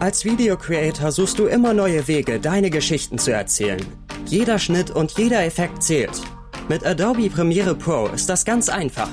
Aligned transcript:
Als 0.00 0.24
Video-Creator 0.24 1.10
suchst 1.10 1.40
du 1.40 1.46
immer 1.46 1.74
neue 1.74 2.06
Wege, 2.06 2.38
deine 2.38 2.70
Geschichten 2.70 3.18
zu 3.18 3.32
erzählen. 3.32 3.84
Jeder 4.26 4.60
Schnitt 4.60 4.92
und 4.92 5.18
jeder 5.18 5.44
Effekt 5.44 5.82
zählt. 5.82 6.22
Mit 6.68 6.86
Adobe 6.86 7.28
Premiere 7.28 7.74
Pro 7.74 8.06
ist 8.06 8.28
das 8.28 8.44
ganz 8.44 8.68
einfach. 8.68 9.08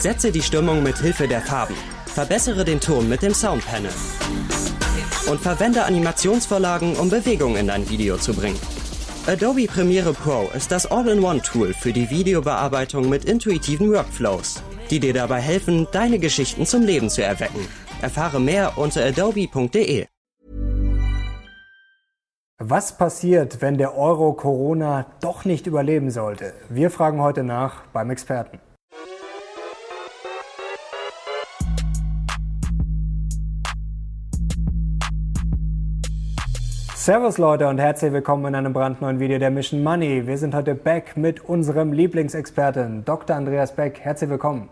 Setze 0.00 0.32
die 0.32 0.42
Stimmung 0.42 0.82
mit 0.82 0.98
Hilfe 0.98 1.28
der 1.28 1.40
Farben. 1.40 1.76
Verbessere 2.06 2.64
den 2.64 2.80
Ton 2.80 3.08
mit 3.08 3.22
dem 3.22 3.32
Soundpanel. 3.32 3.92
Und 5.30 5.40
verwende 5.40 5.84
Animationsvorlagen, 5.84 6.96
um 6.96 7.10
Bewegung 7.10 7.54
in 7.56 7.68
dein 7.68 7.88
Video 7.88 8.16
zu 8.16 8.34
bringen. 8.34 8.58
Adobe 9.28 9.66
Premiere 9.66 10.14
Pro 10.14 10.50
ist 10.56 10.72
das 10.72 10.84
All-in-One-Tool 10.86 11.74
für 11.74 11.92
die 11.92 12.10
Videobearbeitung 12.10 13.08
mit 13.08 13.24
intuitiven 13.24 13.92
Workflows, 13.92 14.64
die 14.90 14.98
dir 14.98 15.14
dabei 15.14 15.40
helfen, 15.40 15.86
deine 15.92 16.18
Geschichten 16.18 16.66
zum 16.66 16.82
Leben 16.82 17.08
zu 17.08 17.22
erwecken. 17.22 17.68
Erfahre 18.02 18.40
mehr 18.40 18.76
unter 18.76 19.04
adobe.de. 19.04 20.06
Was 22.66 22.96
passiert, 22.96 23.60
wenn 23.60 23.76
der 23.76 23.94
Euro 23.94 24.32
Corona 24.32 25.04
doch 25.20 25.44
nicht 25.44 25.66
überleben 25.66 26.10
sollte? 26.10 26.54
Wir 26.70 26.90
fragen 26.90 27.20
heute 27.20 27.44
nach 27.44 27.82
beim 27.92 28.08
Experten. 28.08 28.58
Servus 36.94 37.36
Leute 37.36 37.68
und 37.68 37.78
herzlich 37.78 38.14
willkommen 38.14 38.46
in 38.46 38.54
einem 38.54 38.72
brandneuen 38.72 39.20
Video 39.20 39.38
der 39.38 39.50
Mission 39.50 39.82
Money. 39.82 40.26
Wir 40.26 40.38
sind 40.38 40.54
heute 40.54 40.74
back 40.74 41.18
mit 41.18 41.44
unserem 41.44 41.92
Lieblingsexperten, 41.92 43.04
Dr. 43.04 43.36
Andreas 43.36 43.76
Beck. 43.76 44.00
Herzlich 44.00 44.30
willkommen. 44.30 44.70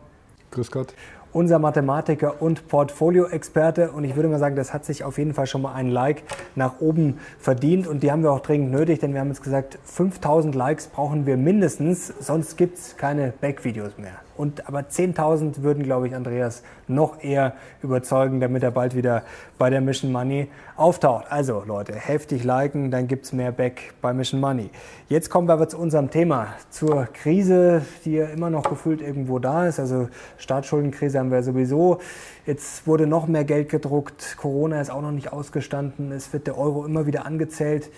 Grüß 0.51 0.71
Gott 0.71 0.95
unser 1.33 1.59
Mathematiker 1.59 2.41
und 2.41 2.69
Portfolio-Experte. 2.69 3.91
Und 3.91 4.05
ich 4.05 4.17
würde 4.17 4.29
mal 4.29 4.39
sagen, 4.39 4.57
das 4.57 4.73
hat 4.73 4.85
sich 4.85 5.05
auf 5.05 5.19
jeden 5.19 5.35
Fall 5.35 5.47
schon 5.47 5.63
mal 5.63 5.75
ein 5.75 5.89
Like 5.89 6.23
nach 6.55 6.81
oben 6.81 7.19
verdient. 7.39 7.87
Und 7.87 8.03
die 8.03 8.13
haben 8.13 8.23
wir 8.23 8.33
auch 8.33 8.41
dringend 8.41 8.71
nötig, 8.71 9.01
denn 9.01 9.15
wir 9.15 9.21
haben 9.21 9.29
jetzt 9.29 9.43
gesagt, 9.43 9.79
5000 9.85 10.55
Likes 10.55 10.87
brauchen 10.87 11.27
wir 11.27 11.37
mindestens, 11.37 12.09
sonst 12.21 12.57
gibt 12.57 12.79
es 12.79 12.97
keine 12.97 13.33
Back-Videos 13.41 13.99
mehr. 13.99 14.13
Und 14.37 14.67
aber 14.67 14.81
10.000 14.81 15.63
würden, 15.63 15.83
glaube 15.83 16.09
ich, 16.09 16.15
Andreas 16.15 16.63
noch 16.89 17.23
eher 17.23 17.55
überzeugen, 17.83 18.41
damit 18.41 18.63
er 18.63 18.71
bald 18.71 18.97
wieder 18.97 19.23
bei 19.59 19.71
der 19.71 19.81
Mission 19.81 20.11
Money 20.11 20.49
auftaucht. 20.77 21.27
Also 21.31 21.63
Leute, 21.67 21.95
heftig 21.95 22.45
liken, 22.45 22.91
dann 22.91 23.09
gibt 23.09 23.27
es 23.27 23.33
mehr 23.33 23.53
Back 23.53 23.95
bei 24.01 24.13
Mission 24.13 24.41
Money. 24.41 24.71
Jetzt 25.09 25.29
kommen 25.29 25.49
wir 25.49 25.53
aber 25.53 25.69
zu 25.69 25.79
unserem 25.79 26.11
Thema, 26.11 26.49
zur 26.71 27.07
Krise, 27.13 27.83
die 28.05 28.13
ja 28.13 28.27
immer 28.27 28.51
noch 28.51 28.69
gefühlt 28.69 29.03
irgendwo 29.03 29.39
da 29.39 29.67
ist. 29.69 29.79
Also 29.79 30.09
Staatsschuldenkrise 30.39 31.19
haben 31.19 31.31
wir 31.31 31.43
sowieso. 31.43 31.99
Jetzt 32.47 32.87
wurde 32.87 33.07
noch 33.07 33.27
mehr 33.27 33.45
Geld 33.45 33.69
gedruckt. 33.69 34.37
Corona 34.39 34.81
ist 34.81 34.91
auch 34.91 35.03
noch 35.03 35.13
nicht 35.13 35.33
ausgestanden. 35.33 36.11
Es 36.13 36.33
wird 36.33 36.47
der 36.47 36.59
Euro 36.59 36.87
immer 36.87 37.07
wieder 37.07 37.27
angezählt. 37.27 37.91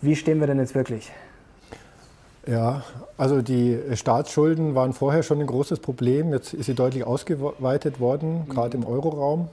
Wie 0.00 0.16
stehen 0.16 0.40
wir 0.40 0.46
denn 0.46 0.58
jetzt 0.58 0.74
wirklich? 0.74 1.12
Ja, 2.46 2.82
also 3.16 3.40
die 3.40 3.78
Staatsschulden 3.94 4.74
waren 4.74 4.92
vorher 4.92 5.22
schon 5.22 5.40
ein 5.40 5.46
großes 5.46 5.78
Problem. 5.78 6.32
Jetzt 6.32 6.54
ist 6.54 6.66
sie 6.66 6.74
deutlich 6.74 7.04
ausgeweitet 7.04 8.00
worden, 8.00 8.48
gerade 8.48 8.76
im 8.76 8.84
Euroraum. 8.84 9.48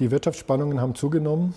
Die 0.00 0.10
Wirtschaftsspannungen 0.10 0.80
haben 0.80 0.96
zugenommen. 0.96 1.54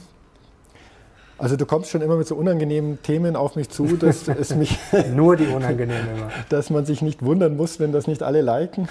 Also 1.38 1.58
du 1.58 1.66
kommst 1.66 1.90
schon 1.90 2.02
immer 2.02 2.16
mit 2.16 2.28
so 2.28 2.36
unangenehmen 2.36 3.02
Themen 3.02 3.36
auf 3.36 3.56
mich 3.56 3.70
zu, 3.70 3.98
dass 3.98 4.28
es 4.40 4.56
mich 4.56 4.78
nur 5.16 5.36
die 5.36 5.48
unangenehmen 5.48 6.08
immer, 6.16 6.30
dass 6.50 6.70
man 6.70 6.86
sich 6.86 7.02
nicht 7.02 7.26
wundern 7.26 7.58
muss, 7.58 7.80
wenn 7.80 7.92
das 7.92 8.06
nicht 8.06 8.22
alle 8.22 8.42
liken. 8.42 8.88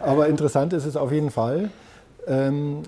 Aber 0.00 0.28
interessant 0.28 0.72
ist 0.72 0.86
es 0.86 0.96
auf 0.96 1.12
jeden 1.12 1.30
Fall. 1.30 1.70
Ähm, 2.26 2.82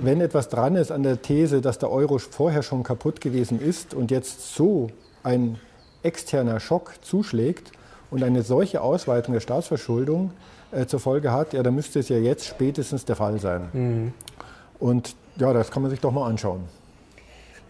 wenn 0.00 0.20
etwas 0.20 0.48
dran 0.50 0.76
ist 0.76 0.92
an 0.92 1.02
der 1.02 1.22
These, 1.22 1.62
dass 1.62 1.78
der 1.78 1.90
Euro 1.90 2.18
vorher 2.18 2.62
schon 2.62 2.82
kaputt 2.82 3.20
gewesen 3.20 3.60
ist 3.60 3.94
und 3.94 4.10
jetzt 4.10 4.54
so 4.54 4.88
ein 5.22 5.58
externer 6.02 6.60
Schock 6.60 6.94
zuschlägt 7.02 7.72
und 8.10 8.22
eine 8.22 8.42
solche 8.42 8.80
Ausweitung 8.80 9.34
der 9.34 9.40
Staatsverschuldung 9.40 10.32
äh, 10.70 10.86
zur 10.86 11.00
Folge 11.00 11.32
hat, 11.32 11.52
ja, 11.52 11.62
dann 11.62 11.74
müsste 11.74 12.00
es 12.00 12.08
ja 12.08 12.18
jetzt 12.18 12.46
spätestens 12.46 13.04
der 13.04 13.16
Fall 13.16 13.38
sein. 13.40 13.68
Mhm. 13.72 14.12
Und 14.78 15.16
ja, 15.36 15.52
das 15.52 15.70
kann 15.70 15.82
man 15.82 15.90
sich 15.90 16.00
doch 16.00 16.12
mal 16.12 16.28
anschauen. 16.28 16.62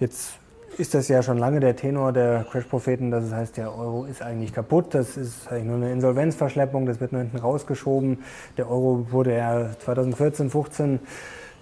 Jetzt 0.00 0.32
ist 0.78 0.94
das 0.94 1.08
ja 1.08 1.22
schon 1.22 1.38
lange 1.38 1.60
der 1.60 1.76
Tenor 1.76 2.12
der 2.12 2.44
Crash-Propheten, 2.50 3.10
dass 3.10 3.24
es 3.24 3.32
heißt, 3.32 3.56
der 3.56 3.76
Euro 3.76 4.04
ist 4.06 4.22
eigentlich 4.22 4.52
kaputt, 4.52 4.94
das 4.94 5.16
ist 5.16 5.48
eigentlich 5.48 5.66
nur 5.66 5.76
eine 5.76 5.92
Insolvenzverschleppung, 5.92 6.86
das 6.86 7.00
wird 7.00 7.12
nur 7.12 7.20
hinten 7.20 7.38
rausgeschoben. 7.38 8.18
Der 8.56 8.70
Euro 8.70 9.06
wurde 9.10 9.36
ja 9.36 9.70
2014, 9.78 10.50
15 10.50 11.00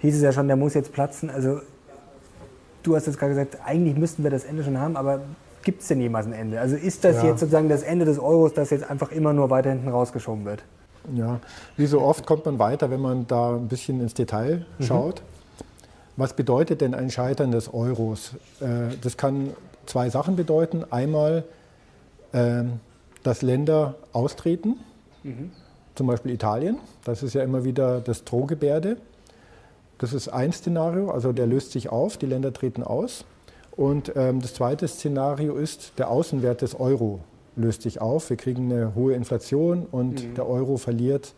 hieß 0.01 0.17
es 0.17 0.23
ja 0.23 0.33
schon, 0.33 0.47
der 0.47 0.57
muss 0.57 0.75
jetzt 0.75 0.93
platzen. 0.93 1.29
Also 1.29 1.61
du 2.83 2.97
hast 2.97 3.07
jetzt 3.07 3.19
gerade 3.19 3.33
gesagt, 3.33 3.59
eigentlich 3.65 3.97
müssten 3.97 4.23
wir 4.23 4.31
das 4.31 4.45
Ende 4.45 4.63
schon 4.63 4.79
haben, 4.79 4.97
aber 4.97 5.21
gibt 5.63 5.83
es 5.83 5.89
denn 5.89 6.01
jemals 6.01 6.27
ein 6.27 6.33
Ende? 6.33 6.61
Also 6.61 6.77
ist 6.77 7.05
das 7.05 7.17
ja. 7.17 7.31
jetzt 7.31 7.41
sozusagen 7.41 7.69
das 7.69 7.83
Ende 7.83 8.05
des 8.05 8.19
Euros, 8.19 8.55
das 8.55 8.71
jetzt 8.71 8.89
einfach 8.89 9.13
immer 9.13 9.33
nur 9.33 9.51
weiter 9.51 9.71
hinten 9.71 9.89
rausgeschoben 9.89 10.45
wird? 10.45 10.63
Ja, 11.15 11.41
wie 11.77 11.87
so 11.87 12.01
oft 12.01 12.27
kommt 12.27 12.45
man 12.45 12.59
weiter, 12.59 12.91
wenn 12.91 13.01
man 13.01 13.27
da 13.27 13.57
ein 13.57 13.69
bisschen 13.69 14.01
ins 14.01 14.15
Detail 14.15 14.67
mhm. 14.79 14.85
schaut. 14.85 15.23
Was 16.17 16.35
bedeutet 16.35 16.81
denn 16.83 16.95
ein 16.95 17.11
Scheitern 17.11 17.51
des 17.51 17.73
Euros? 17.73 18.35
Äh, 18.61 18.95
das 19.01 19.17
kann 19.17 19.51
zwei 19.87 20.11
Sachen 20.11 20.37
bedeuten. 20.37 20.85
Einmal, 20.91 21.45
ähm, 22.33 22.81
dass 23.23 23.43
Länder 23.43 23.95
austreten, 24.13 24.77
mhm. 25.23 25.51
zum 25.95 26.07
Beispiel 26.07 26.33
Italien. 26.33 26.79
Das 27.05 27.23
ist 27.23 27.35
ja 27.35 27.43
immer 27.43 27.65
wieder 27.65 28.01
das 28.01 28.25
Drohgebärde. 28.25 28.99
Das 29.99 30.13
ist 30.13 30.29
ein 30.29 30.53
Szenario, 30.53 31.11
also 31.11 31.33
der 31.33 31.47
löst 31.47 31.73
sich 31.73 31.91
auf, 31.91 32.17
die 32.17 32.27
Länder 32.27 32.53
treten 32.53 32.83
aus. 32.83 33.25
Und 33.77 34.13
ähm, 34.17 34.41
das 34.41 34.55
zweite 34.55 34.87
Szenario 34.89 35.57
ist, 35.57 35.93
der 35.99 36.11
Außenwert 36.11 36.63
des 36.63 36.79
Euro 36.79 37.21
löst 37.57 37.83
sich 37.83 38.01
auf. 38.01 38.31
Wir 38.31 38.37
kriegen 38.37 38.71
eine 38.71 38.95
hohe 38.95 39.15
Inflation 39.15 39.87
und 39.91 40.25
mhm. 40.25 40.35
der 40.35 40.49
Euro 40.49 40.77
verliert 40.77 41.35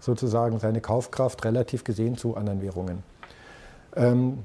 sozusagen 0.00 0.58
seine 0.58 0.80
Kaufkraft 0.80 1.44
relativ 1.44 1.84
gesehen 1.84 2.16
zu 2.16 2.36
anderen 2.36 2.62
Währungen. 2.62 3.02
Ähm, 3.96 4.38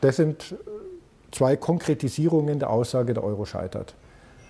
das 0.00 0.16
sind 0.16 0.56
zwei 1.30 1.56
Konkretisierungen 1.56 2.58
der 2.58 2.70
Aussage, 2.70 3.14
der 3.14 3.24
Euro 3.24 3.44
scheitert. 3.44 3.94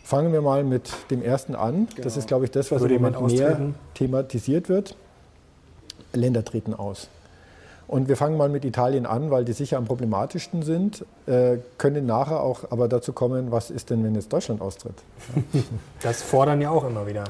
Fangen 0.03 0.33
wir 0.33 0.43
mal 0.43 0.65
mit 0.65 0.91
dem 1.11 1.23
ersten 1.23 1.55
an. 1.55 1.87
Genau. 1.87 2.03
Das 2.03 2.17
ist, 2.17 2.27
glaube 2.27 2.45
ich, 2.45 2.51
das, 2.51 2.73
was 2.73 2.81
Würde 2.81 2.95
im 2.97 3.03
Moment 3.03 3.33
mehr 3.33 3.61
thematisiert 3.95 4.69
wird. 4.69 4.97
Länder 6.13 6.45
treten 6.45 6.75
aus. 6.75 7.09
Und 7.89 8.09
wir 8.09 8.17
fangen 8.17 8.37
mal 8.37 8.49
mit 8.49 8.65
Italien 8.65 9.07
an, 9.07 9.31
weil 9.31 9.45
die 9.45 9.53
sicher 9.53 9.77
am 9.77 9.85
problematischsten 9.85 10.63
sind, 10.63 11.05
äh, 11.27 11.59
können 11.79 12.07
nachher 12.07 12.43
auch 12.43 12.71
aber 12.71 12.89
dazu 12.89 13.13
kommen, 13.13 13.51
was 13.51 13.71
ist 13.71 13.91
denn, 13.91 14.03
wenn 14.05 14.15
jetzt 14.15 14.33
Deutschland 14.33 14.61
austritt? 14.61 14.95
Das 16.03 16.23
fordern 16.23 16.61
ja 16.61 16.71
auch 16.71 16.85
immer 16.85 17.07
wieder 17.07 17.25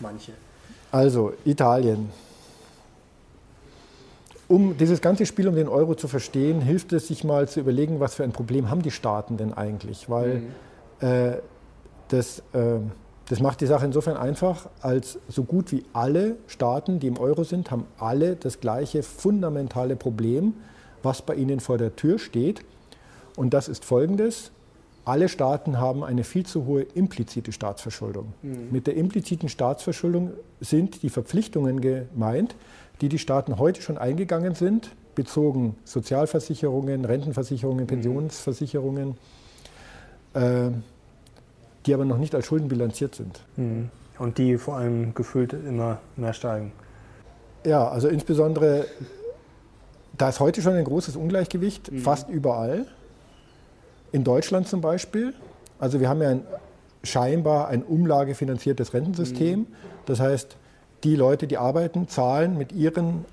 manche. 0.00 0.32
Also 0.90 1.32
Italien. 1.44 2.10
Um 4.48 4.76
dieses 4.76 5.00
ganze 5.00 5.24
Spiel 5.24 5.48
um 5.48 5.54
den 5.54 5.68
Euro 5.68 5.94
zu 5.94 6.08
verstehen, 6.08 6.60
hilft 6.60 6.92
es 6.92 7.08
sich 7.08 7.24
mal 7.24 7.48
zu 7.48 7.60
überlegen, 7.60 8.00
was 8.00 8.14
für 8.14 8.24
ein 8.24 8.32
Problem 8.32 8.68
haben 8.68 8.82
die 8.82 8.90
Staaten 8.90 9.38
denn 9.38 9.54
eigentlich? 9.54 10.10
Weil 10.10 10.42
mhm. 11.00 11.06
äh, 11.06 11.36
das 12.08 12.40
äh, 12.52 12.78
das 13.28 13.40
macht 13.40 13.60
die 13.60 13.66
Sache 13.66 13.86
insofern 13.86 14.16
einfach, 14.16 14.68
als 14.80 15.18
so 15.28 15.44
gut 15.44 15.72
wie 15.72 15.84
alle 15.92 16.36
Staaten, 16.46 16.98
die 16.98 17.06
im 17.06 17.18
Euro 17.18 17.44
sind, 17.44 17.70
haben 17.70 17.86
alle 17.98 18.36
das 18.36 18.60
gleiche 18.60 19.02
fundamentale 19.02 19.96
Problem, 19.96 20.54
was 21.02 21.22
bei 21.22 21.34
ihnen 21.34 21.60
vor 21.60 21.78
der 21.78 21.94
Tür 21.96 22.18
steht. 22.18 22.64
Und 23.36 23.54
das 23.54 23.68
ist 23.68 23.84
folgendes. 23.84 24.50
Alle 25.04 25.28
Staaten 25.28 25.78
haben 25.78 26.04
eine 26.04 26.22
viel 26.22 26.46
zu 26.46 26.66
hohe 26.66 26.82
implizite 26.82 27.52
Staatsverschuldung. 27.52 28.34
Mhm. 28.42 28.68
Mit 28.70 28.86
der 28.86 28.96
impliziten 28.96 29.48
Staatsverschuldung 29.48 30.32
sind 30.60 31.02
die 31.02 31.10
Verpflichtungen 31.10 31.80
gemeint, 31.80 32.54
die 33.00 33.08
die 33.08 33.18
Staaten 33.18 33.58
heute 33.58 33.82
schon 33.82 33.98
eingegangen 33.98 34.54
sind, 34.54 34.90
bezogen 35.14 35.76
Sozialversicherungen, 35.84 37.04
Rentenversicherungen, 37.04 37.84
mhm. 37.84 37.88
Pensionsversicherungen. 37.88 39.16
Äh, 40.34 40.70
die 41.86 41.94
aber 41.94 42.04
noch 42.04 42.18
nicht 42.18 42.34
als 42.34 42.46
Schulden 42.46 42.68
bilanziert 42.68 43.14
sind. 43.14 43.40
Mhm. 43.56 43.90
Und 44.18 44.38
die 44.38 44.58
vor 44.58 44.76
allem 44.76 45.14
gefühlt 45.14 45.52
immer 45.52 45.98
mehr 46.16 46.32
steigen. 46.32 46.72
Ja, 47.64 47.88
also 47.88 48.08
insbesondere, 48.08 48.86
da 50.16 50.28
ist 50.28 50.40
heute 50.40 50.62
schon 50.62 50.74
ein 50.74 50.84
großes 50.84 51.16
Ungleichgewicht, 51.16 51.90
mhm. 51.90 51.98
fast 51.98 52.28
überall. 52.28 52.86
In 54.12 54.24
Deutschland 54.24 54.68
zum 54.68 54.80
Beispiel. 54.80 55.32
Also 55.78 55.98
wir 55.98 56.08
haben 56.08 56.20
ja 56.22 56.30
ein, 56.30 56.44
scheinbar 57.02 57.68
ein 57.68 57.82
umlagefinanziertes 57.82 58.94
Rentensystem. 58.94 59.60
Mhm. 59.60 59.66
Das 60.06 60.20
heißt, 60.20 60.56
die 61.04 61.16
Leute, 61.16 61.46
die 61.46 61.58
arbeiten, 61.58 62.08
zahlen 62.08 62.56
mit 62.58 62.72
ihren 62.72 63.24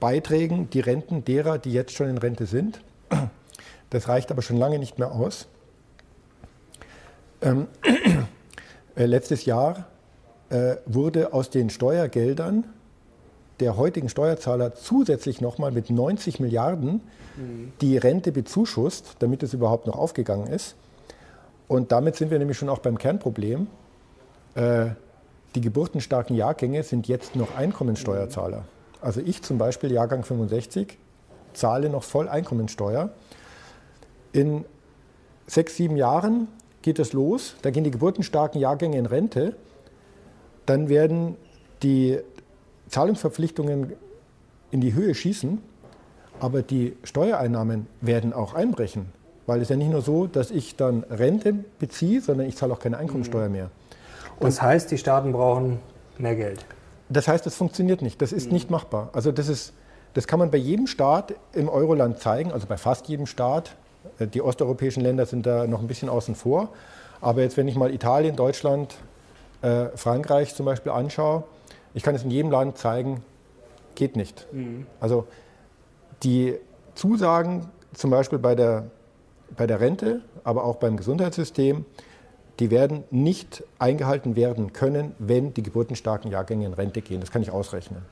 Beiträgen 0.00 0.70
die 0.70 0.80
Renten 0.80 1.24
derer, 1.24 1.58
die 1.58 1.72
jetzt 1.72 1.92
schon 1.92 2.08
in 2.08 2.18
Rente 2.18 2.46
sind. 2.46 2.80
Das 3.90 4.08
reicht 4.08 4.30
aber 4.30 4.40
schon 4.40 4.56
lange 4.56 4.78
nicht 4.78 4.98
mehr 4.98 5.12
aus. 5.12 5.48
Ähm, 7.42 7.66
äh, 8.96 9.06
letztes 9.06 9.44
Jahr 9.44 9.86
äh, 10.50 10.76
wurde 10.86 11.32
aus 11.32 11.50
den 11.50 11.70
Steuergeldern 11.70 12.64
der 13.60 13.76
heutigen 13.76 14.08
Steuerzahler 14.08 14.74
zusätzlich 14.74 15.40
nochmal 15.40 15.70
mit 15.70 15.90
90 15.90 16.40
Milliarden 16.40 17.00
die 17.80 17.96
Rente 17.96 18.32
bezuschusst, 18.32 19.16
damit 19.20 19.42
es 19.42 19.54
überhaupt 19.54 19.86
noch 19.86 19.96
aufgegangen 19.96 20.48
ist. 20.48 20.74
Und 21.68 21.92
damit 21.92 22.16
sind 22.16 22.30
wir 22.30 22.38
nämlich 22.38 22.58
schon 22.58 22.68
auch 22.68 22.80
beim 22.80 22.98
Kernproblem. 22.98 23.68
Äh, 24.54 24.90
die 25.54 25.60
geburtenstarken 25.60 26.36
Jahrgänge 26.36 26.82
sind 26.82 27.08
jetzt 27.08 27.36
noch 27.36 27.56
Einkommensteuerzahler. 27.56 28.64
Also 29.00 29.20
ich 29.20 29.42
zum 29.42 29.58
Beispiel, 29.58 29.92
Jahrgang 29.92 30.24
65, 30.24 30.98
zahle 31.54 31.88
noch 31.88 32.02
voll 32.02 32.28
Einkommensteuer. 32.28 33.10
In 34.32 34.64
sechs, 35.46 35.76
sieben 35.76 35.96
Jahren 35.96 36.48
geht 36.82 36.98
es 36.98 37.12
los, 37.12 37.56
da 37.62 37.70
gehen 37.70 37.84
die 37.84 37.90
geburtenstarken 37.90 38.60
Jahrgänge 38.60 38.98
in 38.98 39.06
Rente, 39.06 39.56
dann 40.66 40.88
werden 40.88 41.36
die 41.82 42.18
Zahlungsverpflichtungen 42.88 43.92
in 44.70 44.80
die 44.80 44.94
Höhe 44.94 45.14
schießen, 45.14 45.58
aber 46.40 46.62
die 46.62 46.96
Steuereinnahmen 47.04 47.86
werden 48.00 48.32
auch 48.32 48.54
einbrechen. 48.54 49.06
Weil 49.46 49.60
es 49.60 49.68
ja 49.68 49.76
nicht 49.76 49.90
nur 49.90 50.02
so, 50.02 50.26
dass 50.26 50.50
ich 50.50 50.76
dann 50.76 51.04
Rente 51.04 51.52
beziehe, 51.78 52.20
sondern 52.20 52.46
ich 52.46 52.56
zahle 52.56 52.72
auch 52.72 52.78
keine 52.78 52.98
Einkommensteuer 52.98 53.48
mehr. 53.48 53.70
Und 54.38 54.46
das 54.46 54.62
heißt, 54.62 54.90
die 54.90 54.98
Staaten 54.98 55.32
brauchen 55.32 55.80
mehr 56.18 56.36
Geld. 56.36 56.64
Das 57.08 57.28
heißt, 57.28 57.44
das 57.44 57.54
funktioniert 57.54 58.02
nicht. 58.02 58.22
Das 58.22 58.32
ist 58.32 58.52
nicht 58.52 58.70
machbar. 58.70 59.10
Also 59.12 59.32
das, 59.32 59.48
ist, 59.48 59.72
das 60.14 60.26
kann 60.26 60.38
man 60.38 60.50
bei 60.50 60.58
jedem 60.58 60.86
Staat 60.86 61.34
im 61.52 61.68
Euroland 61.68 62.18
zeigen, 62.20 62.52
also 62.52 62.66
bei 62.66 62.76
fast 62.76 63.08
jedem 63.08 63.26
Staat. 63.26 63.76
Äh, 64.18 64.26
die 64.26 64.42
osteuropäischen 64.42 65.02
Länder 65.02 65.26
sind 65.26 65.46
da 65.46 65.66
noch 65.66 65.80
ein 65.80 65.86
bisschen 65.86 66.08
außen 66.08 66.34
vor. 66.34 66.70
Aber 67.20 67.42
jetzt, 67.42 67.56
wenn 67.56 67.68
ich 67.68 67.76
mal 67.76 67.92
Italien, 67.92 68.36
Deutschland, 68.36 68.96
äh, 69.62 69.86
Frankreich 69.94 70.54
zum 70.54 70.66
Beispiel 70.66 70.92
anschaue, 70.92 71.44
ich 71.94 72.02
kann 72.02 72.14
es 72.14 72.24
in 72.24 72.30
jedem 72.30 72.50
Land 72.50 72.78
zeigen, 72.78 73.22
geht 73.94 74.16
nicht. 74.16 74.46
Mhm. 74.52 74.86
Also 75.00 75.26
die 76.22 76.56
Zusagen 76.94 77.68
zum 77.94 78.10
Beispiel 78.10 78.38
bei 78.38 78.54
der, 78.54 78.90
bei 79.56 79.66
der 79.66 79.80
Rente, 79.80 80.22
aber 80.44 80.64
auch 80.64 80.76
beim 80.76 80.96
Gesundheitssystem, 80.96 81.84
die 82.58 82.70
werden 82.70 83.04
nicht 83.10 83.64
eingehalten 83.78 84.36
werden 84.36 84.72
können, 84.72 85.14
wenn 85.18 85.54
die 85.54 85.62
geburtenstarken 85.62 86.30
Jahrgänge 86.30 86.66
in 86.66 86.74
Rente 86.74 87.02
gehen. 87.02 87.20
Das 87.20 87.30
kann 87.30 87.42
ich 87.42 87.50
ausrechnen. 87.50 88.02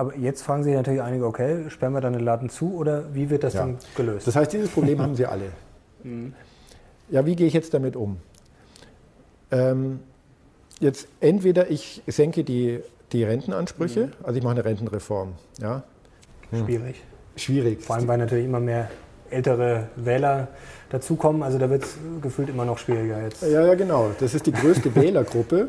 Aber 0.00 0.16
jetzt 0.16 0.40
fragen 0.40 0.64
sich 0.64 0.72
natürlich 0.72 1.02
einige, 1.02 1.26
okay, 1.26 1.68
sperren 1.68 1.92
wir 1.92 2.00
dann 2.00 2.14
den 2.14 2.24
Laden 2.24 2.48
zu 2.48 2.74
oder 2.74 3.14
wie 3.14 3.28
wird 3.28 3.44
das 3.44 3.52
ja. 3.52 3.60
dann 3.60 3.76
gelöst? 3.94 4.26
Das 4.26 4.34
heißt, 4.34 4.50
dieses 4.50 4.70
Problem 4.70 5.00
haben 5.00 5.14
sie 5.14 5.26
alle. 5.26 5.44
Mhm. 6.02 6.32
Ja, 7.10 7.26
wie 7.26 7.36
gehe 7.36 7.46
ich 7.46 7.52
jetzt 7.52 7.74
damit 7.74 7.94
um? 7.94 8.16
Ähm, 9.50 10.00
jetzt 10.78 11.08
entweder 11.20 11.70
ich 11.70 12.02
senke 12.06 12.42
die, 12.42 12.80
die 13.12 13.22
Rentenansprüche, 13.22 14.06
mhm. 14.06 14.12
also 14.22 14.38
ich 14.38 14.42
mache 14.42 14.52
eine 14.52 14.64
Rentenreform. 14.64 15.34
Ja? 15.60 15.82
Schwierig. 16.50 17.02
Schwierig. 17.36 17.82
Vor 17.82 17.96
allem, 17.96 18.08
weil 18.08 18.16
natürlich 18.16 18.46
immer 18.46 18.60
mehr 18.60 18.88
ältere 19.28 19.88
Wähler 19.96 20.48
dazukommen. 20.88 21.42
Also 21.42 21.58
da 21.58 21.68
wird 21.68 21.84
es 21.84 21.98
gefühlt 22.22 22.48
immer 22.48 22.64
noch 22.64 22.78
schwieriger 22.78 23.22
jetzt. 23.22 23.42
Ja, 23.42 23.66
ja, 23.66 23.74
genau. 23.74 24.12
Das 24.18 24.32
ist 24.32 24.46
die 24.46 24.52
größte 24.52 24.94
Wählergruppe. 24.94 25.68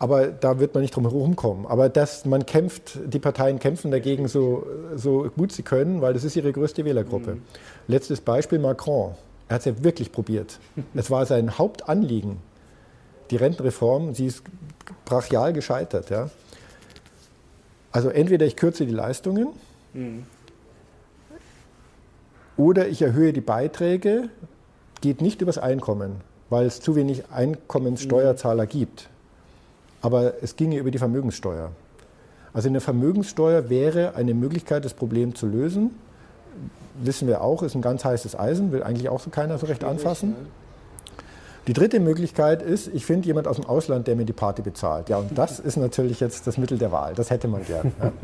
Aber 0.00 0.28
da 0.28 0.58
wird 0.58 0.74
man 0.74 0.82
nicht 0.82 0.96
drum 0.96 1.04
herum 1.04 1.36
kommen. 1.36 1.66
Aber 1.66 1.88
dass 1.88 2.24
man 2.24 2.46
kämpft, 2.46 2.98
die 3.06 3.18
Parteien 3.20 3.58
kämpfen 3.60 3.92
dagegen 3.92 4.26
so, 4.26 4.66
so 4.96 5.30
gut 5.36 5.52
sie 5.52 5.62
können, 5.62 6.00
weil 6.00 6.14
das 6.14 6.24
ist 6.24 6.34
ihre 6.34 6.52
größte 6.52 6.84
Wählergruppe. 6.84 7.34
Mhm. 7.36 7.42
Letztes 7.86 8.20
Beispiel 8.20 8.58
Macron. 8.58 9.14
Er 9.48 9.54
hat 9.54 9.60
es 9.60 9.66
ja 9.66 9.84
wirklich 9.84 10.10
probiert. 10.10 10.58
es 10.94 11.10
war 11.10 11.26
sein 11.26 11.58
Hauptanliegen, 11.58 12.38
die 13.30 13.36
Rentenreform. 13.36 14.14
Sie 14.14 14.26
ist 14.26 14.42
brachial 15.04 15.52
gescheitert. 15.52 16.10
Ja. 16.10 16.30
Also 17.92 18.08
entweder 18.08 18.46
ich 18.46 18.56
kürze 18.56 18.86
die 18.86 18.92
Leistungen, 18.92 19.48
mhm. 19.92 20.24
Oder 22.60 22.88
ich 22.88 23.00
erhöhe 23.00 23.32
die 23.32 23.40
Beiträge, 23.40 24.28
geht 25.00 25.22
nicht 25.22 25.40
übers 25.40 25.56
Einkommen, 25.56 26.16
weil 26.50 26.66
es 26.66 26.82
zu 26.82 26.94
wenig 26.94 27.30
Einkommenssteuerzahler 27.30 28.66
gibt. 28.66 29.08
Aber 30.00 30.42
es 30.42 30.56
ginge 30.56 30.78
über 30.78 30.90
die 30.90 30.98
Vermögenssteuer. 30.98 31.70
Also 32.52 32.68
eine 32.68 32.80
Vermögenssteuer 32.80 33.68
wäre 33.70 34.14
eine 34.14 34.34
Möglichkeit, 34.34 34.84
das 34.84 34.94
Problem 34.94 35.34
zu 35.34 35.46
lösen. 35.46 35.90
Wissen 37.02 37.28
wir 37.28 37.42
auch, 37.42 37.62
ist 37.62 37.74
ein 37.74 37.82
ganz 37.82 38.04
heißes 38.04 38.38
Eisen, 38.38 38.72
will 38.72 38.82
eigentlich 38.82 39.08
auch 39.08 39.20
so 39.20 39.30
keiner 39.30 39.58
so 39.58 39.66
recht 39.66 39.84
anfassen. 39.84 40.34
Die 41.66 41.72
dritte 41.72 42.00
Möglichkeit 42.00 42.62
ist, 42.62 42.88
ich 42.92 43.06
finde 43.06 43.26
jemand 43.26 43.46
aus 43.46 43.56
dem 43.56 43.66
Ausland, 43.66 44.06
der 44.06 44.16
mir 44.16 44.24
die 44.24 44.32
Party 44.32 44.62
bezahlt. 44.62 45.08
Ja, 45.08 45.18
und 45.18 45.36
das 45.36 45.60
ist 45.60 45.76
natürlich 45.76 46.18
jetzt 46.18 46.46
das 46.46 46.58
Mittel 46.58 46.78
der 46.78 46.90
Wahl. 46.90 47.14
Das 47.14 47.30
hätte 47.30 47.48
man 47.48 47.64
gern. 47.64 47.92
Ja. 48.00 48.12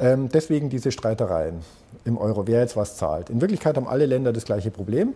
Ähm, 0.00 0.28
deswegen 0.28 0.70
diese 0.70 0.92
Streitereien 0.92 1.60
im 2.04 2.18
Euro, 2.18 2.46
wer 2.46 2.60
jetzt 2.60 2.76
was 2.76 2.96
zahlt. 2.96 3.30
In 3.30 3.40
Wirklichkeit 3.40 3.76
haben 3.76 3.88
alle 3.88 4.06
Länder 4.06 4.32
das 4.32 4.44
gleiche 4.44 4.70
Problem. 4.70 5.12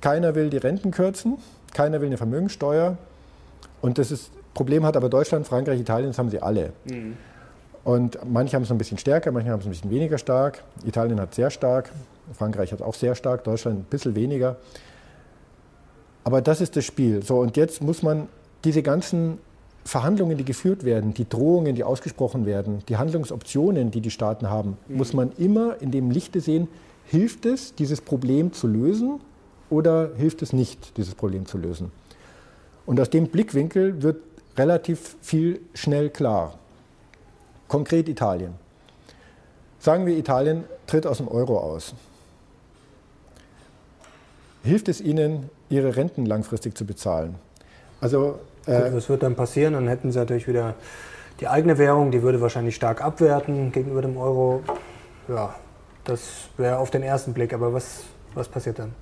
Keiner 0.00 0.34
will 0.34 0.48
die 0.48 0.56
Renten 0.56 0.90
kürzen, 0.90 1.36
keiner 1.74 2.00
will 2.00 2.06
eine 2.06 2.16
Vermögenssteuer. 2.16 2.96
Und 3.82 3.98
das 3.98 4.10
ist, 4.10 4.30
Problem 4.54 4.84
hat 4.84 4.96
aber 4.96 5.08
Deutschland, 5.08 5.46
Frankreich, 5.46 5.80
Italien, 5.80 6.10
das 6.10 6.18
haben 6.18 6.30
sie 6.30 6.40
alle. 6.40 6.72
Mhm. 6.84 7.16
Und 7.84 8.18
manche 8.30 8.56
haben 8.56 8.62
es 8.62 8.70
ein 8.70 8.78
bisschen 8.78 8.98
stärker, 8.98 9.32
manche 9.32 9.50
haben 9.50 9.60
es 9.60 9.66
ein 9.66 9.70
bisschen 9.70 9.90
weniger 9.90 10.18
stark. 10.18 10.62
Italien 10.84 11.20
hat 11.20 11.34
sehr 11.34 11.50
stark, 11.50 11.90
Frankreich 12.32 12.72
hat 12.72 12.82
auch 12.82 12.94
sehr 12.94 13.14
stark, 13.14 13.44
Deutschland 13.44 13.80
ein 13.80 13.84
bisschen 13.84 14.14
weniger. 14.14 14.56
Aber 16.24 16.42
das 16.42 16.60
ist 16.60 16.76
das 16.76 16.84
Spiel. 16.84 17.22
So, 17.22 17.38
und 17.38 17.56
jetzt 17.56 17.82
muss 17.82 18.02
man 18.02 18.28
diese 18.64 18.82
ganzen 18.82 19.38
Verhandlungen, 19.84 20.36
die 20.36 20.44
geführt 20.44 20.84
werden, 20.84 21.14
die 21.14 21.26
Drohungen, 21.26 21.74
die 21.74 21.84
ausgesprochen 21.84 22.44
werden, 22.44 22.80
die 22.88 22.98
Handlungsoptionen, 22.98 23.90
die 23.90 24.02
die 24.02 24.10
Staaten 24.10 24.50
haben, 24.50 24.76
mhm. 24.86 24.96
muss 24.96 25.14
man 25.14 25.32
immer 25.38 25.80
in 25.80 25.90
dem 25.90 26.10
Lichte 26.10 26.40
sehen, 26.40 26.68
hilft 27.06 27.46
es, 27.46 27.74
dieses 27.74 28.02
Problem 28.02 28.52
zu 28.52 28.66
lösen 28.66 29.20
oder 29.70 30.10
hilft 30.16 30.42
es 30.42 30.52
nicht, 30.52 30.96
dieses 30.98 31.14
Problem 31.14 31.46
zu 31.46 31.56
lösen. 31.56 31.90
Und 32.84 33.00
aus 33.00 33.08
dem 33.08 33.28
Blickwinkel 33.28 34.02
wird 34.02 34.29
relativ 34.60 35.16
viel 35.22 35.60
schnell 35.72 36.10
klar. 36.10 36.54
Konkret 37.66 38.08
Italien. 38.08 38.54
Sagen 39.78 40.04
wir, 40.04 40.16
Italien 40.16 40.64
tritt 40.86 41.06
aus 41.06 41.16
dem 41.16 41.28
Euro 41.28 41.58
aus. 41.58 41.94
Hilft 44.62 44.88
es 44.88 45.00
ihnen, 45.00 45.48
ihre 45.70 45.96
Renten 45.96 46.26
langfristig 46.26 46.76
zu 46.76 46.84
bezahlen? 46.84 47.36
Also 48.02 48.38
äh, 48.66 48.92
was 48.92 49.08
wird 49.08 49.22
dann 49.22 49.34
passieren? 49.34 49.72
Dann 49.72 49.88
hätten 49.88 50.12
sie 50.12 50.18
natürlich 50.18 50.46
wieder 50.46 50.74
die 51.40 51.48
eigene 51.48 51.78
Währung, 51.78 52.10
die 52.10 52.20
würde 52.22 52.42
wahrscheinlich 52.42 52.76
stark 52.76 53.02
abwerten 53.02 53.72
gegenüber 53.72 54.02
dem 54.02 54.18
Euro. 54.18 54.62
Ja, 55.28 55.54
das 56.04 56.20
wäre 56.58 56.76
auf 56.76 56.90
den 56.90 57.02
ersten 57.02 57.32
Blick. 57.32 57.54
Aber 57.54 57.72
was, 57.72 58.02
was 58.34 58.48
passiert 58.48 58.78
dann? 58.78 58.92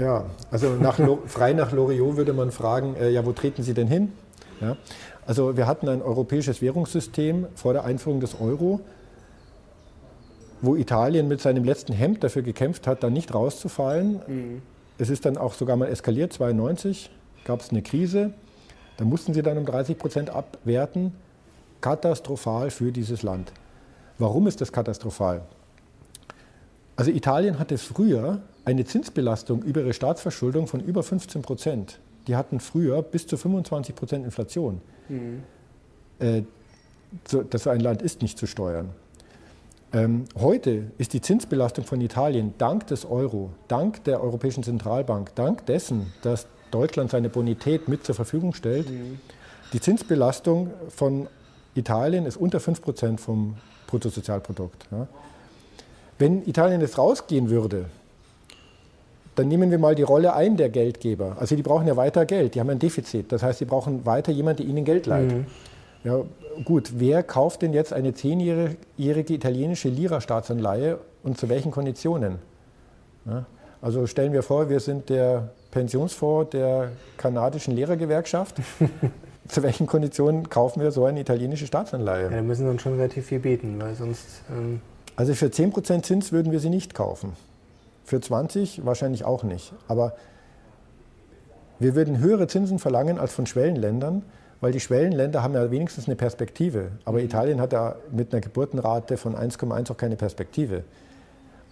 Ja, 0.00 0.26
also 0.52 0.68
nach, 0.74 1.00
frei 1.26 1.54
nach 1.54 1.72
Loriot 1.72 2.16
würde 2.16 2.32
man 2.32 2.52
fragen, 2.52 2.94
äh, 2.94 3.10
ja, 3.10 3.26
wo 3.26 3.32
treten 3.32 3.64
Sie 3.64 3.74
denn 3.74 3.88
hin? 3.88 4.12
Ja, 4.60 4.76
also 5.26 5.56
wir 5.56 5.66
hatten 5.66 5.88
ein 5.88 6.02
europäisches 6.02 6.60
Währungssystem 6.62 7.46
vor 7.54 7.72
der 7.72 7.84
Einführung 7.84 8.20
des 8.20 8.40
Euro, 8.40 8.80
wo 10.60 10.74
Italien 10.74 11.28
mit 11.28 11.40
seinem 11.40 11.64
letzten 11.64 11.92
Hemd 11.92 12.24
dafür 12.24 12.42
gekämpft 12.42 12.86
hat, 12.86 13.02
da 13.02 13.10
nicht 13.10 13.34
rauszufallen. 13.34 14.20
Mhm. 14.26 14.62
Es 14.98 15.10
ist 15.10 15.24
dann 15.24 15.38
auch 15.38 15.54
sogar 15.54 15.76
mal 15.76 15.86
eskaliert, 15.86 16.32
92 16.32 17.10
gab 17.44 17.60
es 17.60 17.70
eine 17.70 17.82
Krise. 17.82 18.32
Da 18.96 19.04
mussten 19.04 19.32
sie 19.32 19.42
dann 19.42 19.56
um 19.58 19.64
30 19.64 19.96
Prozent 19.96 20.30
abwerten. 20.30 21.12
Katastrophal 21.80 22.70
für 22.70 22.90
dieses 22.90 23.22
Land. 23.22 23.52
Warum 24.18 24.48
ist 24.48 24.60
das 24.60 24.72
katastrophal? 24.72 25.42
Also 26.96 27.12
Italien 27.12 27.60
hatte 27.60 27.78
früher 27.78 28.40
eine 28.64 28.84
Zinsbelastung 28.84 29.62
über 29.62 29.82
ihre 29.82 29.92
Staatsverschuldung 29.92 30.66
von 30.66 30.80
über 30.80 31.04
15 31.04 31.42
Prozent. 31.42 32.00
Die 32.28 32.36
hatten 32.36 32.60
früher 32.60 33.02
bis 33.02 33.26
zu 33.26 33.36
25 33.36 33.94
Prozent 33.94 34.24
Inflation. 34.24 34.80
Mhm. 35.08 35.42
Äh, 36.18 36.42
so, 37.26 37.42
das 37.42 37.66
ein 37.66 37.80
Land 37.80 38.02
ist 38.02 38.20
nicht 38.22 38.38
zu 38.38 38.46
steuern. 38.46 38.90
Ähm, 39.94 40.24
heute 40.38 40.90
ist 40.98 41.14
die 41.14 41.22
Zinsbelastung 41.22 41.86
von 41.86 42.02
Italien 42.02 42.52
dank 42.58 42.86
des 42.88 43.06
Euro, 43.06 43.50
dank 43.68 44.04
der 44.04 44.22
Europäischen 44.22 44.62
Zentralbank, 44.62 45.34
dank 45.34 45.64
dessen, 45.64 46.12
dass 46.20 46.46
Deutschland 46.70 47.10
seine 47.10 47.30
Bonität 47.30 47.88
mit 47.88 48.04
zur 48.04 48.14
Verfügung 48.14 48.52
stellt. 48.52 48.90
Mhm. 48.90 49.18
Die 49.72 49.80
Zinsbelastung 49.80 50.70
von 50.90 51.28
Italien 51.74 52.26
ist 52.26 52.36
unter 52.36 52.60
5 52.60 52.82
Prozent 52.82 53.20
vom 53.20 53.56
Bruttosozialprodukt. 53.86 54.86
Ja. 54.90 55.08
Wenn 56.18 56.46
Italien 56.46 56.82
jetzt 56.82 56.98
rausgehen 56.98 57.48
würde, 57.48 57.86
dann 59.38 59.48
nehmen 59.48 59.70
wir 59.70 59.78
mal 59.78 59.94
die 59.94 60.02
Rolle 60.02 60.34
ein 60.34 60.56
der 60.56 60.68
Geldgeber. 60.68 61.36
Also 61.38 61.54
die 61.54 61.62
brauchen 61.62 61.86
ja 61.86 61.96
weiter 61.96 62.26
Geld, 62.26 62.54
die 62.54 62.60
haben 62.60 62.70
ein 62.70 62.78
Defizit. 62.78 63.30
Das 63.30 63.42
heißt, 63.42 63.60
sie 63.60 63.64
brauchen 63.64 64.04
weiter 64.04 64.32
jemanden, 64.32 64.62
der 64.62 64.66
ihnen 64.70 64.84
Geld 64.84 65.06
leiht. 65.06 65.32
Mhm. 65.32 65.46
Ja, 66.02 66.22
gut, 66.64 66.92
wer 66.96 67.22
kauft 67.22 67.62
denn 67.62 67.72
jetzt 67.72 67.92
eine 67.92 68.14
zehnjährige 68.14 69.34
italienische 69.34 69.88
Lira-Staatsanleihe 69.88 70.98
und 71.22 71.38
zu 71.38 71.48
welchen 71.48 71.70
Konditionen? 71.70 72.38
Ja, 73.26 73.46
also 73.80 74.06
stellen 74.06 74.32
wir 74.32 74.42
vor, 74.42 74.68
wir 74.70 74.80
sind 74.80 75.08
der 75.08 75.50
Pensionsfonds 75.70 76.50
der 76.50 76.90
kanadischen 77.16 77.74
Lehrergewerkschaft. 77.74 78.56
zu 79.48 79.62
welchen 79.62 79.86
Konditionen 79.86 80.48
kaufen 80.48 80.82
wir 80.82 80.90
so 80.90 81.04
eine 81.04 81.20
italienische 81.20 81.66
Staatsanleihe? 81.66 82.24
Ja, 82.24 82.30
da 82.30 82.42
müssen 82.42 82.64
wir 82.64 82.72
uns 82.72 82.82
schon 82.82 82.96
relativ 82.96 83.26
viel 83.26 83.38
bieten, 83.38 83.80
weil 83.80 83.94
sonst. 83.94 84.42
Ähm 84.50 84.80
also 85.16 85.34
für 85.34 85.46
10% 85.46 86.02
Zins 86.02 86.32
würden 86.32 86.52
wir 86.52 86.60
sie 86.60 86.70
nicht 86.70 86.94
kaufen. 86.94 87.32
Für 88.08 88.22
20 88.22 88.86
wahrscheinlich 88.86 89.26
auch 89.26 89.42
nicht. 89.42 89.74
Aber 89.86 90.14
wir 91.78 91.94
würden 91.94 92.16
höhere 92.20 92.46
Zinsen 92.46 92.78
verlangen 92.78 93.18
als 93.18 93.34
von 93.34 93.44
Schwellenländern, 93.44 94.22
weil 94.62 94.72
die 94.72 94.80
Schwellenländer 94.80 95.42
haben 95.42 95.52
ja 95.52 95.70
wenigstens 95.70 96.06
eine 96.06 96.16
Perspektive. 96.16 96.92
Aber 97.04 97.18
mhm. 97.18 97.26
Italien 97.26 97.60
hat 97.60 97.74
ja 97.74 97.96
mit 98.10 98.32
einer 98.32 98.40
Geburtenrate 98.40 99.18
von 99.18 99.36
1,1 99.36 99.92
auch 99.92 99.98
keine 99.98 100.16
Perspektive. 100.16 100.84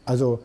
Also 0.05 0.41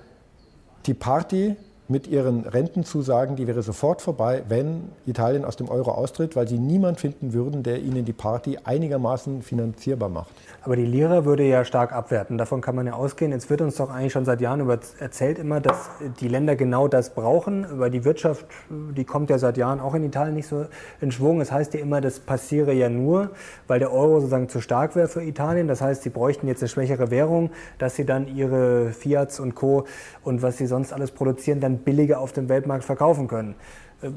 die 0.85 0.93
Party 0.93 1.57
mit 1.91 2.07
ihren 2.07 2.45
Rentenzusagen, 2.45 3.35
die 3.35 3.45
wäre 3.47 3.61
sofort 3.61 4.01
vorbei, 4.01 4.43
wenn 4.47 4.89
Italien 5.05 5.45
aus 5.45 5.57
dem 5.57 5.69
Euro 5.69 5.91
austritt, 5.91 6.35
weil 6.35 6.47
sie 6.47 6.57
niemand 6.57 6.99
finden 6.99 7.33
würden, 7.33 7.63
der 7.63 7.79
ihnen 7.79 8.05
die 8.05 8.13
Party 8.13 8.57
einigermaßen 8.63 9.41
finanzierbar 9.41 10.09
macht. 10.09 10.31
Aber 10.63 10.75
die 10.75 10.85
Lira 10.85 11.25
würde 11.25 11.43
ja 11.43 11.65
stark 11.65 11.91
abwerten. 11.91 12.37
Davon 12.37 12.61
kann 12.61 12.75
man 12.75 12.85
ja 12.85 12.93
ausgehen. 12.93 13.31
Jetzt 13.31 13.49
wird 13.49 13.61
uns 13.61 13.75
doch 13.75 13.89
eigentlich 13.89 14.13
schon 14.13 14.25
seit 14.25 14.41
Jahren 14.41 14.61
über 14.61 14.79
erzählt 14.99 15.39
immer, 15.39 15.59
dass 15.59 15.89
die 16.19 16.27
Länder 16.27 16.55
genau 16.55 16.87
das 16.87 17.15
brauchen. 17.15 17.65
Weil 17.79 17.89
die 17.89 18.05
Wirtschaft, 18.05 18.45
die 18.69 19.03
kommt 19.03 19.29
ja 19.29 19.39
seit 19.39 19.57
Jahren 19.57 19.79
auch 19.79 19.95
in 19.95 20.03
Italien 20.03 20.35
nicht 20.35 20.47
so 20.47 20.67
in 21.01 21.11
Schwung. 21.11 21.39
Das 21.39 21.51
heißt 21.51 21.73
ja 21.73 21.79
immer, 21.79 21.99
das 21.99 22.19
passiere 22.19 22.73
ja 22.73 22.89
nur, 22.89 23.31
weil 23.67 23.79
der 23.79 23.91
Euro 23.91 24.19
sozusagen 24.19 24.49
zu 24.49 24.61
stark 24.61 24.95
wäre 24.95 25.07
für 25.07 25.23
Italien. 25.23 25.67
Das 25.67 25.81
heißt, 25.81 26.03
sie 26.03 26.09
bräuchten 26.09 26.47
jetzt 26.47 26.61
eine 26.61 26.69
schwächere 26.69 27.09
Währung, 27.09 27.49
dass 27.79 27.95
sie 27.95 28.05
dann 28.05 28.27
ihre 28.27 28.91
Fiats 28.91 29.39
und 29.39 29.55
Co. 29.55 29.85
und 30.23 30.43
was 30.43 30.57
sie 30.57 30.67
sonst 30.67 30.93
alles 30.93 31.11
produzieren, 31.11 31.59
dann 31.59 31.79
billiger 31.85 32.19
auf 32.19 32.31
dem 32.31 32.49
Weltmarkt 32.49 32.83
verkaufen 32.83 33.27
können. 33.27 33.55
Äh, 34.01 34.09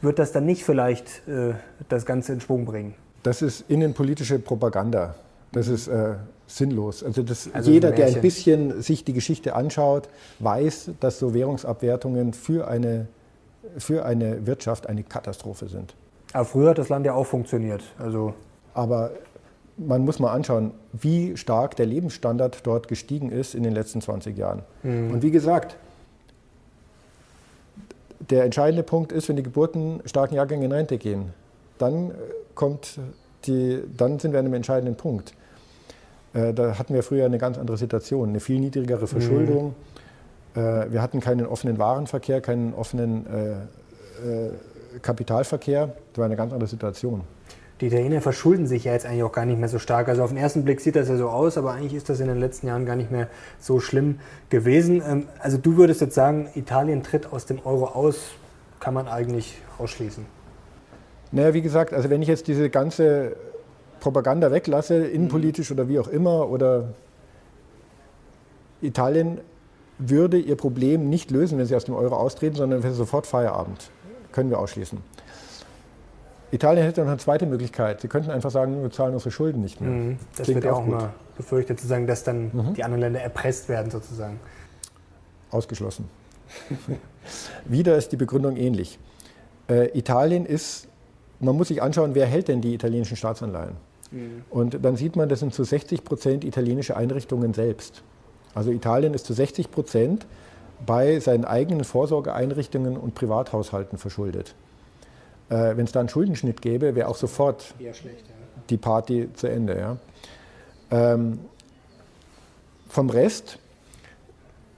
wird 0.00 0.18
das 0.18 0.32
dann 0.32 0.46
nicht 0.46 0.64
vielleicht 0.64 1.26
äh, 1.28 1.54
das 1.88 2.06
Ganze 2.06 2.32
in 2.32 2.40
Schwung 2.40 2.64
bringen? 2.64 2.94
Das 3.22 3.42
ist 3.42 3.64
innenpolitische 3.68 4.38
Propaganda. 4.38 5.14
Das 5.52 5.68
ist 5.68 5.88
äh, 5.88 6.14
sinnlos. 6.46 7.04
Also, 7.04 7.22
das, 7.22 7.48
also 7.52 7.70
jeder, 7.70 7.92
der 7.92 8.06
ein 8.06 8.20
bisschen 8.20 8.80
sich 8.82 9.04
die 9.04 9.12
Geschichte 9.12 9.54
anschaut, 9.54 10.08
weiß, 10.38 10.92
dass 11.00 11.18
so 11.18 11.34
Währungsabwertungen 11.34 12.32
für 12.32 12.68
eine, 12.68 13.06
für 13.78 14.04
eine 14.04 14.46
Wirtschaft 14.46 14.88
eine 14.88 15.02
Katastrophe 15.02 15.68
sind. 15.68 15.94
Aber 16.32 16.44
früher 16.44 16.70
hat 16.70 16.78
das 16.78 16.88
Land 16.88 17.06
ja 17.06 17.14
auch 17.14 17.26
funktioniert. 17.26 17.82
Also 17.98 18.34
Aber 18.74 19.10
man 19.76 20.04
muss 20.04 20.18
mal 20.18 20.32
anschauen, 20.32 20.72
wie 20.92 21.36
stark 21.36 21.76
der 21.76 21.86
Lebensstandard 21.86 22.66
dort 22.66 22.88
gestiegen 22.88 23.30
ist 23.30 23.54
in 23.54 23.62
den 23.62 23.72
letzten 23.72 24.00
20 24.00 24.36
Jahren. 24.36 24.62
Mhm. 24.82 25.12
Und 25.12 25.22
wie 25.22 25.30
gesagt, 25.30 25.76
der 28.30 28.44
entscheidende 28.44 28.82
Punkt 28.82 29.12
ist, 29.12 29.28
wenn 29.28 29.36
die 29.36 29.42
geburtenstarken 29.42 30.36
Jahrgänge 30.36 30.64
in 30.64 30.72
Rente 30.72 30.98
gehen, 30.98 31.32
dann, 31.78 32.12
kommt 32.54 32.98
die, 33.46 33.82
dann 33.96 34.18
sind 34.18 34.32
wir 34.32 34.40
an 34.40 34.46
einem 34.46 34.54
entscheidenden 34.54 34.96
Punkt. 34.96 35.34
Äh, 36.34 36.54
da 36.54 36.78
hatten 36.78 36.94
wir 36.94 37.02
früher 37.02 37.26
eine 37.26 37.38
ganz 37.38 37.58
andere 37.58 37.76
Situation, 37.76 38.30
eine 38.30 38.40
viel 38.40 38.60
niedrigere 38.60 39.06
Verschuldung. 39.06 39.74
Mhm. 40.54 40.60
Äh, 40.60 40.92
wir 40.92 41.02
hatten 41.02 41.20
keinen 41.20 41.46
offenen 41.46 41.78
Warenverkehr, 41.78 42.40
keinen 42.40 42.74
offenen 42.74 43.26
äh, 43.26 44.98
Kapitalverkehr. 45.00 45.86
Das 46.12 46.18
war 46.18 46.26
eine 46.26 46.36
ganz 46.36 46.52
andere 46.52 46.68
Situation. 46.68 47.22
Die 47.82 47.88
Italiener 47.88 48.20
verschulden 48.20 48.68
sich 48.68 48.84
ja 48.84 48.92
jetzt 48.92 49.06
eigentlich 49.06 49.24
auch 49.24 49.32
gar 49.32 49.44
nicht 49.44 49.58
mehr 49.58 49.68
so 49.68 49.80
stark. 49.80 50.08
Also 50.08 50.22
auf 50.22 50.28
den 50.30 50.38
ersten 50.38 50.62
Blick 50.62 50.80
sieht 50.80 50.94
das 50.94 51.08
ja 51.08 51.16
so 51.16 51.28
aus, 51.28 51.58
aber 51.58 51.72
eigentlich 51.72 51.94
ist 51.94 52.08
das 52.08 52.20
in 52.20 52.28
den 52.28 52.38
letzten 52.38 52.68
Jahren 52.68 52.86
gar 52.86 52.94
nicht 52.94 53.10
mehr 53.10 53.26
so 53.58 53.80
schlimm 53.80 54.20
gewesen. 54.50 55.02
Ähm, 55.04 55.26
also 55.40 55.58
du 55.58 55.76
würdest 55.76 56.00
jetzt 56.00 56.14
sagen, 56.14 56.48
Italien 56.54 57.02
tritt 57.02 57.32
aus 57.32 57.44
dem 57.44 57.58
Euro 57.64 57.86
aus, 57.86 58.18
kann 58.78 58.94
man 58.94 59.08
eigentlich 59.08 59.58
ausschließen. 59.78 60.24
Naja, 61.32 61.54
wie 61.54 61.62
gesagt, 61.62 61.92
also 61.92 62.08
wenn 62.08 62.22
ich 62.22 62.28
jetzt 62.28 62.46
diese 62.46 62.70
ganze 62.70 63.34
Propaganda 63.98 64.52
weglasse, 64.52 65.04
innenpolitisch 65.04 65.72
oder 65.72 65.88
wie 65.88 65.98
auch 65.98 66.08
immer, 66.08 66.50
oder 66.50 66.94
Italien 68.80 69.40
würde 69.98 70.38
ihr 70.38 70.54
Problem 70.54 71.10
nicht 71.10 71.32
lösen, 71.32 71.58
wenn 71.58 71.66
sie 71.66 71.74
aus 71.74 71.86
dem 71.86 71.96
Euro 71.96 72.14
austreten, 72.14 72.54
sondern 72.54 72.84
wäre 72.84 72.94
sofort 72.94 73.26
Feierabend. 73.26 73.90
Können 74.30 74.50
wir 74.50 74.60
ausschließen. 74.60 74.98
Italien 76.52 76.84
hätte 76.84 77.00
noch 77.00 77.08
eine 77.08 77.18
zweite 77.18 77.46
Möglichkeit. 77.46 78.02
Sie 78.02 78.08
könnten 78.08 78.30
einfach 78.30 78.50
sagen, 78.50 78.82
wir 78.82 78.90
zahlen 78.90 79.14
unsere 79.14 79.30
Schulden 79.30 79.62
nicht 79.62 79.80
mehr. 79.80 79.90
Mhm, 79.90 80.18
das 80.36 80.44
Klingt 80.44 80.56
wird 80.56 80.66
ja 80.66 80.72
auch, 80.72 80.82
auch 80.82 80.86
mal 80.86 81.12
befürchtet, 81.36 81.80
zu 81.80 81.86
sagen, 81.86 82.06
dass 82.06 82.24
dann 82.24 82.50
mhm. 82.52 82.74
die 82.74 82.84
anderen 82.84 83.00
Länder 83.00 83.20
erpresst 83.20 83.70
werden, 83.70 83.90
sozusagen. 83.90 84.38
Ausgeschlossen. 85.50 86.08
Wieder 87.64 87.96
ist 87.96 88.12
die 88.12 88.16
Begründung 88.16 88.56
ähnlich. 88.56 88.98
Äh, 89.68 89.98
Italien 89.98 90.44
ist, 90.44 90.88
man 91.40 91.56
muss 91.56 91.68
sich 91.68 91.82
anschauen, 91.82 92.14
wer 92.14 92.26
hält 92.26 92.48
denn 92.48 92.60
die 92.60 92.74
italienischen 92.74 93.16
Staatsanleihen? 93.16 93.76
Mhm. 94.10 94.44
Und 94.50 94.84
dann 94.84 94.96
sieht 94.96 95.16
man, 95.16 95.30
das 95.30 95.40
sind 95.40 95.54
zu 95.54 95.64
60 95.64 96.04
Prozent 96.04 96.44
italienische 96.44 96.96
Einrichtungen 96.98 97.54
selbst. 97.54 98.02
Also 98.54 98.70
Italien 98.70 99.14
ist 99.14 99.24
zu 99.24 99.32
60 99.32 99.70
Prozent 99.70 100.26
bei 100.84 101.18
seinen 101.18 101.46
eigenen 101.46 101.84
Vorsorgeeinrichtungen 101.84 102.98
und 102.98 103.14
Privathaushalten 103.14 103.96
verschuldet. 103.96 104.54
Äh, 105.52 105.76
Wenn 105.76 105.84
es 105.84 105.92
da 105.92 106.00
einen 106.00 106.08
Schuldenschnitt 106.08 106.62
gäbe, 106.62 106.94
wäre 106.94 107.08
auch 107.08 107.16
sofort 107.16 107.74
schlecht, 107.78 108.04
ja. 108.04 108.62
die 108.70 108.76
Party 108.76 109.28
zu 109.34 109.48
Ende. 109.48 109.78
Ja. 109.78 109.96
Ähm, 110.90 111.40
vom 112.88 113.10
Rest, 113.10 113.58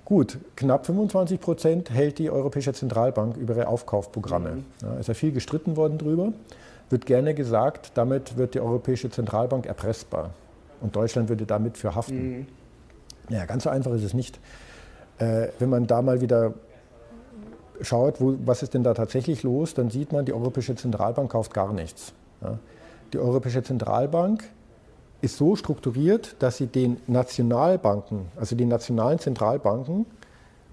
gut, 0.04 0.38
knapp 0.56 0.86
25 0.86 1.40
Prozent 1.40 1.90
hält 1.90 2.18
die 2.18 2.30
Europäische 2.30 2.72
Zentralbank 2.72 3.36
über 3.36 3.56
ihre 3.56 3.68
Aufkaufprogramme. 3.68 4.50
Mhm. 4.50 4.64
Ja, 4.82 4.94
ist 4.96 5.08
ja 5.08 5.14
viel 5.14 5.32
gestritten 5.32 5.76
worden 5.76 5.98
drüber 5.98 6.32
wird 6.90 7.06
gerne 7.06 7.34
gesagt, 7.34 7.92
damit 7.94 8.36
wird 8.36 8.54
die 8.54 8.60
Europäische 8.60 9.10
Zentralbank 9.10 9.66
erpressbar. 9.66 10.30
Und 10.80 10.94
Deutschland 10.94 11.28
würde 11.28 11.46
damit 11.46 11.78
für 11.78 11.94
haften. 11.94 12.38
Mhm. 12.38 12.46
Ja, 13.30 13.46
ganz 13.46 13.64
so 13.64 13.70
einfach 13.70 13.92
ist 13.92 14.04
es 14.04 14.14
nicht. 14.14 14.38
Äh, 15.18 15.48
wenn 15.58 15.70
man 15.70 15.86
da 15.86 16.02
mal 16.02 16.20
wieder 16.20 16.54
schaut, 17.80 18.20
wo, 18.20 18.34
was 18.44 18.62
ist 18.62 18.74
denn 18.74 18.82
da 18.82 18.94
tatsächlich 18.94 19.42
los, 19.42 19.74
dann 19.74 19.90
sieht 19.90 20.12
man, 20.12 20.24
die 20.24 20.32
Europäische 20.32 20.74
Zentralbank 20.74 21.32
kauft 21.32 21.52
gar 21.54 21.72
nichts. 21.72 22.12
Ja. 22.42 22.58
Die 23.12 23.18
Europäische 23.18 23.62
Zentralbank 23.62 24.44
ist 25.20 25.36
so 25.36 25.56
strukturiert, 25.56 26.36
dass 26.38 26.58
sie 26.58 26.66
den 26.66 26.98
Nationalbanken, 27.06 28.26
also 28.36 28.56
die 28.56 28.64
nationalen 28.64 29.18
Zentralbanken, 29.18 30.06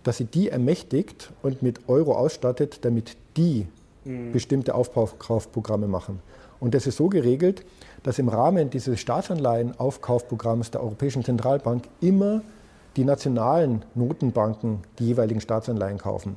dass 0.04 0.18
sie 0.18 0.26
die 0.26 0.50
ermächtigt 0.50 1.32
und 1.42 1.62
mit 1.62 1.88
Euro 1.88 2.16
ausstattet, 2.16 2.84
damit 2.84 3.16
die 3.38 3.68
mhm. 4.04 4.32
bestimmte 4.32 4.76
Aufkaufprogramme 4.76 5.88
machen. 5.88 6.20
Und 6.60 6.74
das 6.74 6.86
ist 6.88 6.98
so 6.98 7.10
geregelt, 7.10 7.66
dass 8.04 8.20
im 8.20 8.30
Rahmen 8.30 8.70
dieses 8.70 9.00
Staatsanleihen-Aufkaufprogramms 9.00 10.72
der 10.72 10.84
Europäischen 10.84 11.24
Zentralbank 11.24 11.86
immer 12.02 12.42
die 12.96 13.06
nationalen 13.06 13.84
Notenbanken 13.96 14.80
die 15.00 15.08
jeweiligen 15.08 15.42
Staatsanleihen 15.42 15.98
kaufen. 15.98 16.36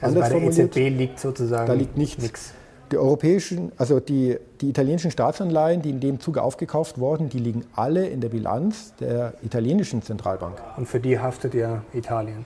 Also 0.00 0.20
bei 0.20 0.28
der 0.28 0.42
EZB 0.42 0.76
liegt 0.96 1.20
sozusagen 1.20 1.66
da 1.66 1.72
liegt 1.72 1.96
nichts. 1.96 2.22
nichts. 2.22 2.54
Die 2.92 2.98
europäischen, 2.98 3.72
also 3.76 3.98
die, 3.98 4.36
die 4.60 4.68
italienischen 4.68 5.10
Staatsanleihen, 5.10 5.82
die 5.82 5.90
in 5.90 6.00
dem 6.00 6.20
Zuge 6.20 6.42
aufgekauft 6.42 6.98
wurden, 6.98 7.28
die 7.28 7.38
liegen 7.38 7.64
alle 7.74 8.06
in 8.06 8.20
der 8.20 8.28
Bilanz 8.28 8.94
der 9.00 9.34
italienischen 9.42 10.02
Zentralbank. 10.02 10.60
Und 10.76 10.86
für 10.86 11.00
die 11.00 11.18
haftet 11.18 11.54
ja 11.54 11.82
Italien. 11.92 12.44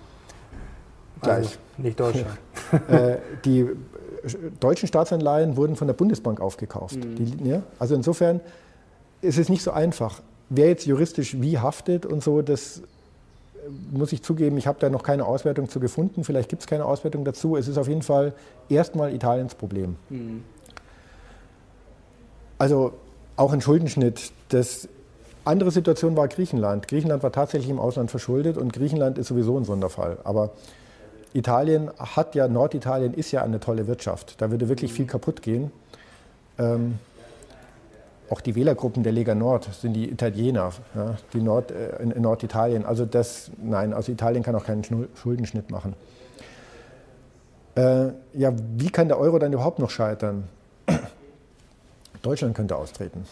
Gleich. 1.21 1.37
Also 1.39 1.59
nicht 1.79 1.99
Deutschland. 1.99 2.39
äh, 2.89 3.17
die 3.45 3.67
deutschen 4.61 4.89
Staatsanleihen 4.89 5.57
wurden 5.57 5.77
von 5.77 5.87
der 5.87 5.95
Bundesbank 5.95 6.41
aufgekauft. 6.41 6.97
Mhm. 6.97 7.15
Die, 7.17 7.49
ja? 7.49 7.63
Also 7.79 7.95
insofern 7.95 8.41
ist 9.21 9.39
es 9.39 9.49
nicht 9.49 9.63
so 9.63 9.73
einfach. 9.73 10.23
Wer 10.51 10.69
jetzt 10.69 10.87
juristisch 10.87 11.41
wie 11.41 11.59
haftet 11.59 12.07
und 12.07 12.23
so, 12.23 12.43
das 12.43 12.83
muss 13.93 14.13
ich 14.13 14.23
zugeben, 14.23 14.57
ich 14.59 14.67
habe 14.67 14.79
da 14.81 14.91
noch 14.91 15.03
keine 15.03 15.25
Auswertung 15.25 15.69
zu 15.69 15.81
gefunden. 15.81 16.25
Vielleicht 16.25 16.49
gibt 16.49 16.63
es 16.63 16.67
keine 16.67 16.85
Auswertung 16.85 17.25
dazu. 17.25 17.57
Es 17.57 17.69
ist 17.69 17.79
auf 17.79 17.89
jeden 17.89 18.03
Fall 18.03 18.33
erstmal 18.69 19.15
Italiens 19.15 19.55
Problem. 19.55 19.97
Mhm. 20.09 20.45
Also 22.59 22.93
auch 23.37 23.53
ein 23.53 23.61
Schuldenschnitt. 23.61 24.33
Das 24.49 24.89
andere 25.45 25.71
Situation 25.71 26.17
war 26.17 26.29
Griechenland. 26.29 26.89
Griechenland 26.89 27.23
war 27.23 27.33
tatsächlich 27.33 27.71
im 27.71 27.79
Ausland 27.79 28.11
verschuldet 28.11 28.57
und 28.59 28.73
Griechenland 28.73 29.19
ist 29.19 29.29
sowieso 29.29 29.57
ein 29.57 29.65
Sonderfall. 29.65 30.19
Aber 30.25 30.51
Italien 31.33 31.91
hat 31.99 32.35
ja, 32.35 32.49
Norditalien 32.49 33.15
ist 33.15 33.31
ja 33.33 33.43
eine 33.43 33.61
tolle 33.61 33.87
Wirtschaft. 33.87 34.41
Da 34.41 34.51
würde 34.51 34.69
wirklich 34.69 34.93
viel 34.93 35.07
kaputt 35.07 35.43
gehen. 35.43 35.71
Ähm, 36.59 36.99
auch 38.31 38.41
die 38.41 38.55
Wählergruppen 38.55 39.03
der 39.03 39.13
Lega 39.13 39.35
Nord 39.35 39.69
sind 39.73 39.95
die 39.95 40.11
Italiener, 40.11 40.73
ja, 40.95 41.17
die 41.33 41.41
Nord, 41.41 41.71
äh, 41.71 42.03
in, 42.03 42.11
in, 42.11 42.23
Norditalien. 42.23 42.85
Also 42.85 43.05
das, 43.05 43.51
nein, 43.63 43.93
also 43.93 44.13
Italien 44.13 44.43
kann 44.43 44.55
auch 44.55 44.65
keinen 44.65 44.83
Schuldenschnitt 45.15 45.71
machen. 45.71 45.95
Äh, 47.75 48.09
ja, 48.35 48.53
wie 48.77 48.91
kann 48.91 49.09
der 49.09 49.19
Euro 49.19 49.39
dann 49.39 49.53
überhaupt 49.53 49.79
noch 49.79 49.91
scheitern? 49.91 50.45
Deutschland 52.23 52.55
könnte 52.55 52.77
austreten. 52.77 53.25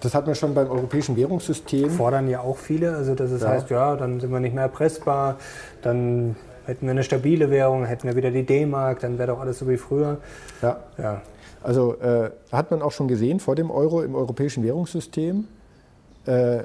Das 0.00 0.14
hat 0.14 0.26
man 0.26 0.34
schon 0.34 0.54
beim 0.54 0.70
europäischen 0.70 1.16
Währungssystem. 1.16 1.90
Fordern 1.90 2.28
ja 2.28 2.40
auch 2.40 2.58
viele, 2.58 2.94
also 2.94 3.14
dass 3.14 3.30
es 3.30 3.42
ja. 3.42 3.48
heißt, 3.48 3.70
ja, 3.70 3.96
dann 3.96 4.20
sind 4.20 4.30
wir 4.30 4.40
nicht 4.40 4.54
mehr 4.54 4.64
erpressbar, 4.64 5.38
dann 5.82 6.36
Hätten 6.64 6.86
wir 6.86 6.92
eine 6.92 7.02
stabile 7.02 7.50
Währung, 7.50 7.84
hätten 7.84 8.06
wir 8.06 8.14
wieder 8.14 8.30
die 8.30 8.44
D-Mark, 8.44 9.00
dann 9.00 9.18
wäre 9.18 9.32
doch 9.32 9.40
alles 9.40 9.58
so 9.58 9.68
wie 9.68 9.76
früher. 9.76 10.18
Ja. 10.60 10.78
ja. 10.96 11.22
Also 11.62 11.94
äh, 12.00 12.30
hat 12.50 12.70
man 12.70 12.82
auch 12.82 12.92
schon 12.92 13.08
gesehen 13.08 13.40
vor 13.40 13.54
dem 13.54 13.70
Euro 13.70 14.02
im 14.02 14.14
europäischen 14.14 14.64
Währungssystem. 14.64 15.46
Äh, 16.26 16.64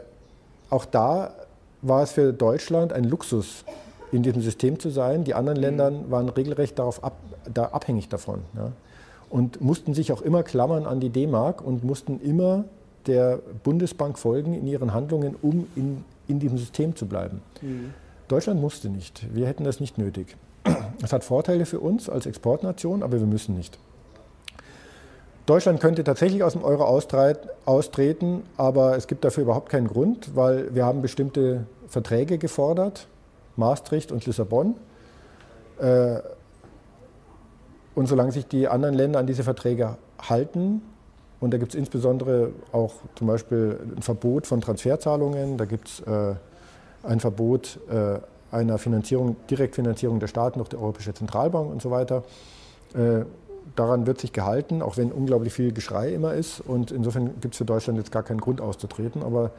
auch 0.70 0.86
da 0.86 1.34
war 1.82 2.04
es 2.04 2.12
für 2.12 2.34
Deutschland 2.34 2.94
ein 2.94 3.04
Luxus, 3.04 3.64
in 4.12 4.24
diesem 4.24 4.42
System 4.42 4.80
zu 4.80 4.90
sein. 4.90 5.24
Die 5.24 5.34
anderen 5.34 5.58
Länder 5.58 5.92
waren 6.10 6.30
regelrecht 6.30 6.80
darauf 6.80 7.04
ab, 7.04 7.18
da 7.54 7.66
abhängig 7.66 8.10
davon. 8.10 8.42
Ja. 8.56 8.72
Und 9.30 9.62
mussten 9.62 9.94
sich 9.94 10.12
auch 10.12 10.22
immer 10.22 10.44
klammern 10.44 10.86
an 10.86 11.00
die 11.00 11.10
D-Mark 11.10 11.62
und 11.62 11.84
mussten 11.84 12.20
immer 12.22 12.66
der 13.06 13.40
Bundesbank 13.64 14.18
folgen 14.18 14.54
in 14.54 14.68
ihren 14.68 14.94
Handlungen, 14.94 15.36
um 15.42 15.68
in, 15.76 16.04
in 16.28 16.40
diesem 16.40 16.58
System 16.58 16.96
zu 16.96 17.06
bleiben. 17.06 17.42
Mhm. 17.62 17.94
Deutschland 18.28 18.62
musste 18.62 18.90
nicht. 18.90 19.26
Wir 19.34 19.48
hätten 19.48 19.64
das 19.64 19.80
nicht 19.80 19.98
nötig. 19.98 20.36
Es 21.02 21.14
hat 21.14 21.24
Vorteile 21.24 21.66
für 21.66 21.80
uns 21.80 22.10
als 22.10 22.26
Exportnation, 22.26 23.04
aber 23.04 23.20
wir 23.20 23.28
müssen 23.28 23.56
nicht. 23.56 23.78
Deutschland 25.48 25.80
könnte 25.80 26.04
tatsächlich 26.04 26.44
aus 26.44 26.54
dem 26.54 26.64
Euro 26.64 26.84
austreten, 26.84 28.44
aber 28.58 28.98
es 28.98 29.08
gibt 29.08 29.24
dafür 29.24 29.44
überhaupt 29.44 29.70
keinen 29.70 29.88
Grund, 29.88 30.36
weil 30.36 30.76
wir 30.76 30.86
haben 30.86 31.02
bestimmte 31.02 31.66
Verträge 31.88 32.38
gefordert, 32.38 33.08
Maastricht 33.56 34.12
und 34.12 34.26
Lissabon. 34.26 34.76
Äh, 35.80 36.20
und 37.96 38.08
solange 38.08 38.34
sich 38.34 38.46
die 38.46 38.68
anderen 38.68 38.94
Länder 38.94 39.20
an 39.20 39.26
diese 39.26 39.44
Verträge 39.44 39.98
halten, 40.22 40.82
und 41.40 41.54
da 41.54 41.58
gibt 41.58 41.72
es 41.72 41.80
insbesondere 41.80 42.52
auch 42.74 42.96
zum 43.16 43.28
Beispiel 43.28 43.80
ein 43.96 44.02
Verbot 44.02 44.48
von 44.48 44.60
Transferzahlungen, 44.60 45.58
da 45.58 45.64
gibt 45.64 45.88
es 45.88 46.00
äh, 46.02 46.36
ein 47.04 47.22
Verbot 47.22 47.80
äh, 47.90 48.20
einer 48.54 48.78
Finanzierung, 48.78 49.38
Direktfinanzierung 49.50 50.20
der 50.20 50.28
Staaten 50.28 50.60
durch 50.60 50.70
die 50.70 50.76
Europäische 50.76 51.14
Zentralbank 51.14 51.72
und 51.72 51.82
so 51.82 51.90
weiter. 51.90 52.24
Daran 53.76 54.08
wird 54.08 54.20
sich 54.20 54.34
gehalten, 54.34 54.82
auch 54.82 54.98
wenn 54.98 55.12
unglaublich 55.12 55.54
viel 55.54 55.72
Geschrei 55.72 56.14
immer 56.14 56.34
ist. 56.34 56.62
Und 56.62 56.92
insofern 56.92 57.40
gibt 57.42 57.54
es 57.54 57.58
für 57.58 57.66
Deutschland 57.66 58.00
jetzt 58.00 58.12
gar 58.12 58.24
keinen 58.24 58.42
Grund 58.42 58.62
auszutreten. 58.62 59.24
Aber 59.24 59.52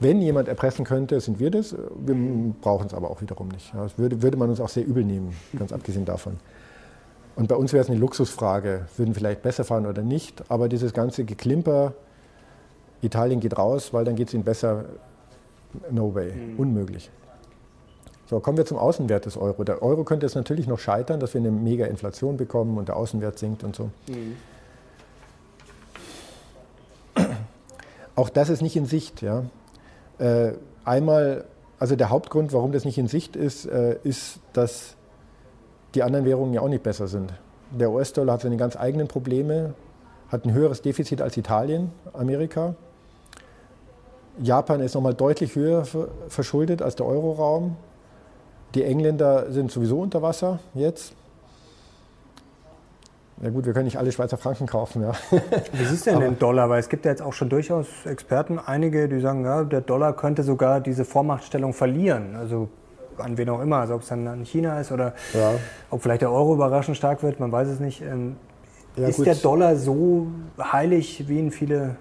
wenn 0.00 0.22
jemand 0.22 0.48
erpressen 0.48 0.84
könnte, 0.84 1.20
sind 1.20 1.38
wir 1.38 1.50
das. 1.50 1.74
Wir 1.96 2.16
brauchen 2.60 2.86
es 2.86 2.94
aber 2.94 3.10
auch 3.10 3.20
wiederum 3.20 3.48
nicht. 3.48 3.72
das 3.74 3.98
würde, 3.98 4.22
würde 4.22 4.36
man 4.36 4.48
uns 4.48 4.60
auch 4.60 4.68
sehr 4.68 4.86
übel 4.86 5.04
nehmen, 5.04 5.34
ganz 5.58 5.72
abgesehen 5.72 6.04
davon. 6.04 6.38
Und 7.36 7.48
bei 7.48 7.54
uns 7.54 7.72
wäre 7.72 7.82
es 7.82 7.90
eine 7.90 7.98
Luxusfrage, 7.98 8.86
würden 8.96 9.14
vielleicht 9.14 9.42
besser 9.42 9.64
fahren 9.64 9.86
oder 9.86 10.02
nicht. 10.02 10.42
Aber 10.50 10.68
dieses 10.68 10.92
ganze 10.92 11.24
Geklimper, 11.24 11.94
Italien 13.02 13.40
geht 13.40 13.56
raus, 13.56 13.92
weil 13.92 14.04
dann 14.04 14.16
geht 14.16 14.28
es 14.28 14.34
ihnen 14.34 14.44
besser, 14.44 14.86
no 15.90 16.14
way, 16.14 16.32
mhm. 16.32 16.58
unmöglich. 16.58 17.10
So, 18.30 18.38
kommen 18.38 18.56
wir 18.56 18.64
zum 18.64 18.78
Außenwert 18.78 19.26
des 19.26 19.36
Euro. 19.36 19.64
Der 19.64 19.82
Euro 19.82 20.04
könnte 20.04 20.24
jetzt 20.24 20.36
natürlich 20.36 20.68
noch 20.68 20.78
scheitern, 20.78 21.18
dass 21.18 21.34
wir 21.34 21.40
eine 21.40 21.50
mega 21.50 21.86
Inflation 21.86 22.36
bekommen 22.36 22.78
und 22.78 22.86
der 22.86 22.94
Außenwert 22.94 23.40
sinkt 23.40 23.64
und 23.64 23.74
so. 23.74 23.90
Mhm. 24.06 24.36
Auch 28.14 28.28
das 28.28 28.48
ist 28.48 28.62
nicht 28.62 28.76
in 28.76 28.86
Sicht. 28.86 29.20
Ja. 29.20 29.46
Äh, 30.20 30.52
einmal, 30.84 31.44
also 31.80 31.96
der 31.96 32.10
Hauptgrund, 32.10 32.52
warum 32.52 32.70
das 32.70 32.84
nicht 32.84 32.98
in 32.98 33.08
Sicht 33.08 33.34
ist, 33.34 33.66
äh, 33.66 33.96
ist, 34.04 34.38
dass 34.52 34.94
die 35.96 36.04
anderen 36.04 36.24
Währungen 36.24 36.54
ja 36.54 36.60
auch 36.60 36.68
nicht 36.68 36.84
besser 36.84 37.08
sind. 37.08 37.32
Der 37.72 37.90
US-Dollar 37.90 38.34
hat 38.34 38.42
seine 38.42 38.58
ganz 38.58 38.76
eigenen 38.76 39.08
Probleme, 39.08 39.74
hat 40.28 40.44
ein 40.44 40.52
höheres 40.52 40.82
Defizit 40.82 41.20
als 41.20 41.36
Italien, 41.36 41.90
Amerika. 42.12 42.76
Japan 44.40 44.82
ist 44.82 44.94
nochmal 44.94 45.14
deutlich 45.14 45.56
höher 45.56 45.84
verschuldet 46.28 46.80
als 46.80 46.94
der 46.94 47.06
Euroraum. 47.06 47.76
Die 48.74 48.84
Engländer 48.84 49.50
sind 49.50 49.70
sowieso 49.70 50.00
unter 50.00 50.22
Wasser 50.22 50.60
jetzt. 50.74 51.14
Ja 53.42 53.48
gut, 53.48 53.64
wir 53.64 53.72
können 53.72 53.86
nicht 53.86 53.96
alle 53.96 54.12
Schweizer 54.12 54.36
Franken 54.36 54.66
kaufen. 54.66 55.02
Ja. 55.02 55.12
Wie 55.72 55.84
du 55.84 56.04
denn 56.04 56.20
den 56.20 56.38
Dollar? 56.38 56.68
Weil 56.68 56.78
es 56.78 56.90
gibt 56.90 57.06
ja 57.06 57.10
jetzt 57.10 57.22
auch 57.22 57.32
schon 57.32 57.48
durchaus 57.48 57.86
Experten, 58.04 58.58
einige, 58.58 59.08
die 59.08 59.18
sagen, 59.20 59.44
ja, 59.44 59.64
der 59.64 59.80
Dollar 59.80 60.14
könnte 60.14 60.42
sogar 60.42 60.80
diese 60.80 61.06
Vormachtstellung 61.06 61.72
verlieren. 61.72 62.36
Also 62.36 62.68
an 63.16 63.38
wen 63.38 63.48
auch 63.48 63.60
immer, 63.60 63.78
also 63.78 63.94
ob 63.94 64.02
es 64.02 64.08
dann 64.08 64.26
an 64.26 64.44
China 64.44 64.78
ist 64.78 64.92
oder 64.92 65.14
ja. 65.32 65.52
ob 65.90 66.02
vielleicht 66.02 66.22
der 66.22 66.30
Euro 66.30 66.54
überraschend 66.54 66.96
stark 66.96 67.22
wird, 67.22 67.40
man 67.40 67.50
weiß 67.50 67.68
es 67.68 67.80
nicht. 67.80 68.02
Ähm, 68.02 68.36
ja, 68.96 69.08
ist 69.08 69.16
gut. 69.16 69.26
der 69.26 69.36
Dollar 69.36 69.76
so 69.76 70.26
heilig, 70.60 71.24
wie 71.28 71.38
ihn 71.38 71.50
viele 71.50 71.96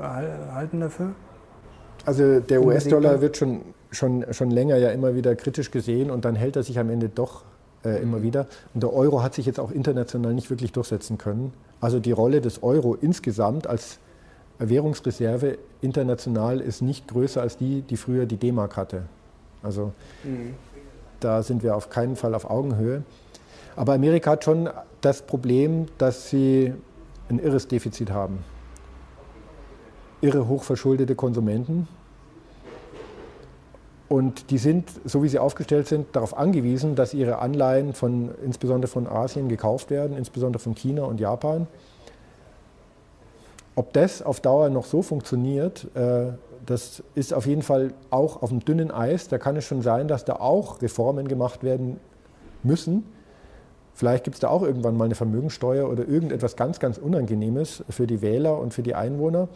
halten 0.00 0.80
dafür? 0.80 1.10
Also 2.06 2.40
der 2.40 2.62
US-Dollar 2.62 3.20
wird 3.20 3.36
schon, 3.36 3.60
schon, 3.94 4.24
schon 4.32 4.50
länger 4.50 4.76
ja 4.76 4.90
immer 4.90 5.14
wieder 5.14 5.34
kritisch 5.34 5.70
gesehen 5.70 6.10
und 6.10 6.24
dann 6.24 6.34
hält 6.36 6.56
er 6.56 6.62
sich 6.62 6.78
am 6.78 6.90
Ende 6.90 7.08
doch 7.08 7.44
äh, 7.84 8.02
immer 8.02 8.22
wieder. 8.22 8.46
Und 8.74 8.82
der 8.82 8.92
Euro 8.92 9.22
hat 9.22 9.34
sich 9.34 9.46
jetzt 9.46 9.60
auch 9.60 9.70
international 9.70 10.34
nicht 10.34 10.50
wirklich 10.50 10.72
durchsetzen 10.72 11.18
können. 11.18 11.52
Also 11.80 12.00
die 12.00 12.12
Rolle 12.12 12.40
des 12.40 12.62
Euro 12.62 12.94
insgesamt 12.94 13.66
als 13.66 13.98
Währungsreserve 14.58 15.58
international 15.80 16.60
ist 16.60 16.80
nicht 16.80 17.08
größer 17.08 17.40
als 17.40 17.56
die, 17.56 17.82
die 17.82 17.96
früher 17.96 18.26
die 18.26 18.36
D-Mark 18.36 18.76
hatte. 18.76 19.02
Also 19.62 19.92
mhm. 20.22 20.54
da 21.20 21.42
sind 21.42 21.62
wir 21.62 21.76
auf 21.76 21.90
keinen 21.90 22.16
Fall 22.16 22.34
auf 22.34 22.48
Augenhöhe. 22.48 23.02
Aber 23.76 23.94
Amerika 23.94 24.32
hat 24.32 24.44
schon 24.44 24.70
das 25.00 25.22
Problem, 25.22 25.86
dass 25.98 26.30
sie 26.30 26.72
ein 27.28 27.38
irres 27.38 27.66
Defizit 27.66 28.10
haben. 28.10 28.44
Irre 30.20 30.46
hochverschuldete 30.48 31.14
Konsumenten. 31.14 31.88
Und 34.08 34.50
die 34.50 34.58
sind, 34.58 34.90
so 35.04 35.22
wie 35.22 35.28
sie 35.28 35.38
aufgestellt 35.38 35.88
sind, 35.88 36.14
darauf 36.14 36.36
angewiesen, 36.36 36.94
dass 36.94 37.14
ihre 37.14 37.38
Anleihen 37.38 37.94
von, 37.94 38.30
insbesondere 38.44 38.90
von 38.90 39.06
Asien 39.06 39.48
gekauft 39.48 39.90
werden, 39.90 40.16
insbesondere 40.16 40.62
von 40.62 40.74
China 40.74 41.04
und 41.04 41.20
Japan. 41.20 41.66
Ob 43.76 43.92
das 43.92 44.22
auf 44.22 44.40
Dauer 44.40 44.68
noch 44.68 44.84
so 44.84 45.02
funktioniert, 45.02 45.88
äh, 45.94 46.32
das 46.66 47.02
ist 47.14 47.34
auf 47.34 47.46
jeden 47.46 47.62
Fall 47.62 47.92
auch 48.10 48.42
auf 48.42 48.50
dem 48.50 48.60
dünnen 48.60 48.90
Eis. 48.90 49.28
Da 49.28 49.38
kann 49.38 49.56
es 49.56 49.64
schon 49.64 49.82
sein, 49.82 50.06
dass 50.06 50.24
da 50.24 50.34
auch 50.34 50.80
Reformen 50.82 51.26
gemacht 51.26 51.62
werden 51.62 51.98
müssen. 52.62 53.04
Vielleicht 53.94 54.24
gibt 54.24 54.34
es 54.34 54.40
da 54.40 54.48
auch 54.48 54.62
irgendwann 54.62 54.96
mal 54.96 55.04
eine 55.04 55.14
Vermögensteuer 55.14 55.88
oder 55.88 56.06
irgendetwas 56.06 56.56
ganz, 56.56 56.80
ganz 56.80 56.98
Unangenehmes 56.98 57.84
für 57.88 58.06
die 58.06 58.22
Wähler 58.22 58.58
und 58.58 58.74
für 58.74 58.82
die 58.82 58.94
Einwohner. 58.94 59.48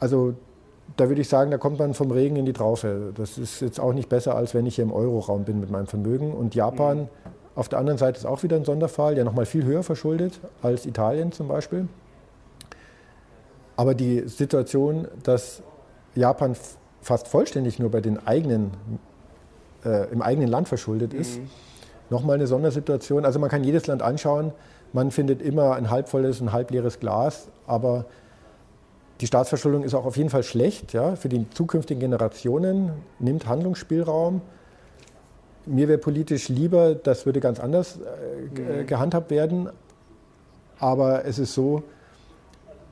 Also 0.00 0.34
da 0.96 1.08
würde 1.08 1.20
ich 1.20 1.28
sagen, 1.28 1.50
da 1.50 1.58
kommt 1.58 1.78
man 1.78 1.94
vom 1.94 2.10
Regen 2.10 2.36
in 2.36 2.46
die 2.46 2.52
Traufe. 2.52 3.12
Das 3.14 3.38
ist 3.38 3.60
jetzt 3.60 3.78
auch 3.78 3.92
nicht 3.92 4.08
besser, 4.08 4.34
als 4.34 4.54
wenn 4.54 4.66
ich 4.66 4.76
hier 4.76 4.84
im 4.84 4.92
Euroraum 4.92 5.44
bin 5.44 5.60
mit 5.60 5.70
meinem 5.70 5.86
Vermögen. 5.86 6.32
Und 6.32 6.54
Japan 6.54 7.02
mhm. 7.02 7.08
auf 7.54 7.68
der 7.68 7.78
anderen 7.78 7.98
Seite 7.98 8.18
ist 8.18 8.24
auch 8.24 8.42
wieder 8.42 8.56
ein 8.56 8.64
Sonderfall, 8.64 9.16
ja 9.16 9.24
nochmal 9.24 9.46
viel 9.46 9.64
höher 9.64 9.82
verschuldet 9.82 10.40
als 10.62 10.86
Italien 10.86 11.32
zum 11.32 11.48
Beispiel. 11.48 11.88
Aber 13.76 13.94
die 13.94 14.26
Situation, 14.26 15.06
dass 15.22 15.62
Japan 16.14 16.56
fast 17.00 17.28
vollständig 17.28 17.78
nur 17.78 17.90
bei 17.90 18.00
den 18.00 18.26
eigenen, 18.26 18.72
äh, 19.84 20.10
im 20.10 20.20
eigenen 20.20 20.48
Land 20.48 20.68
verschuldet 20.68 21.14
ist, 21.14 21.38
mhm. 21.38 21.48
nochmal 22.10 22.36
eine 22.36 22.48
Sondersituation. 22.48 23.24
Also 23.24 23.38
man 23.38 23.50
kann 23.50 23.62
jedes 23.62 23.86
Land 23.86 24.02
anschauen, 24.02 24.52
man 24.92 25.10
findet 25.10 25.42
immer 25.42 25.76
ein 25.76 25.90
halbvolles 25.90 26.40
und 26.40 26.52
halbleeres 26.52 26.98
Glas, 26.98 27.48
aber 27.66 28.06
die 29.20 29.26
Staatsverschuldung 29.26 29.82
ist 29.82 29.94
auch 29.94 30.04
auf 30.04 30.16
jeden 30.16 30.30
Fall 30.30 30.42
schlecht 30.42 30.92
ja, 30.92 31.16
für 31.16 31.28
die 31.28 31.48
zukünftigen 31.50 32.00
Generationen, 32.00 32.92
nimmt 33.18 33.46
Handlungsspielraum. 33.46 34.40
Mir 35.66 35.88
wäre 35.88 35.98
politisch 35.98 36.48
lieber, 36.48 36.94
das 36.94 37.26
würde 37.26 37.40
ganz 37.40 37.60
anders 37.60 37.98
äh, 37.98 38.80
mhm. 38.82 38.86
gehandhabt 38.86 39.30
werden, 39.30 39.68
aber 40.78 41.24
es 41.24 41.38
ist 41.38 41.54
so, 41.54 41.82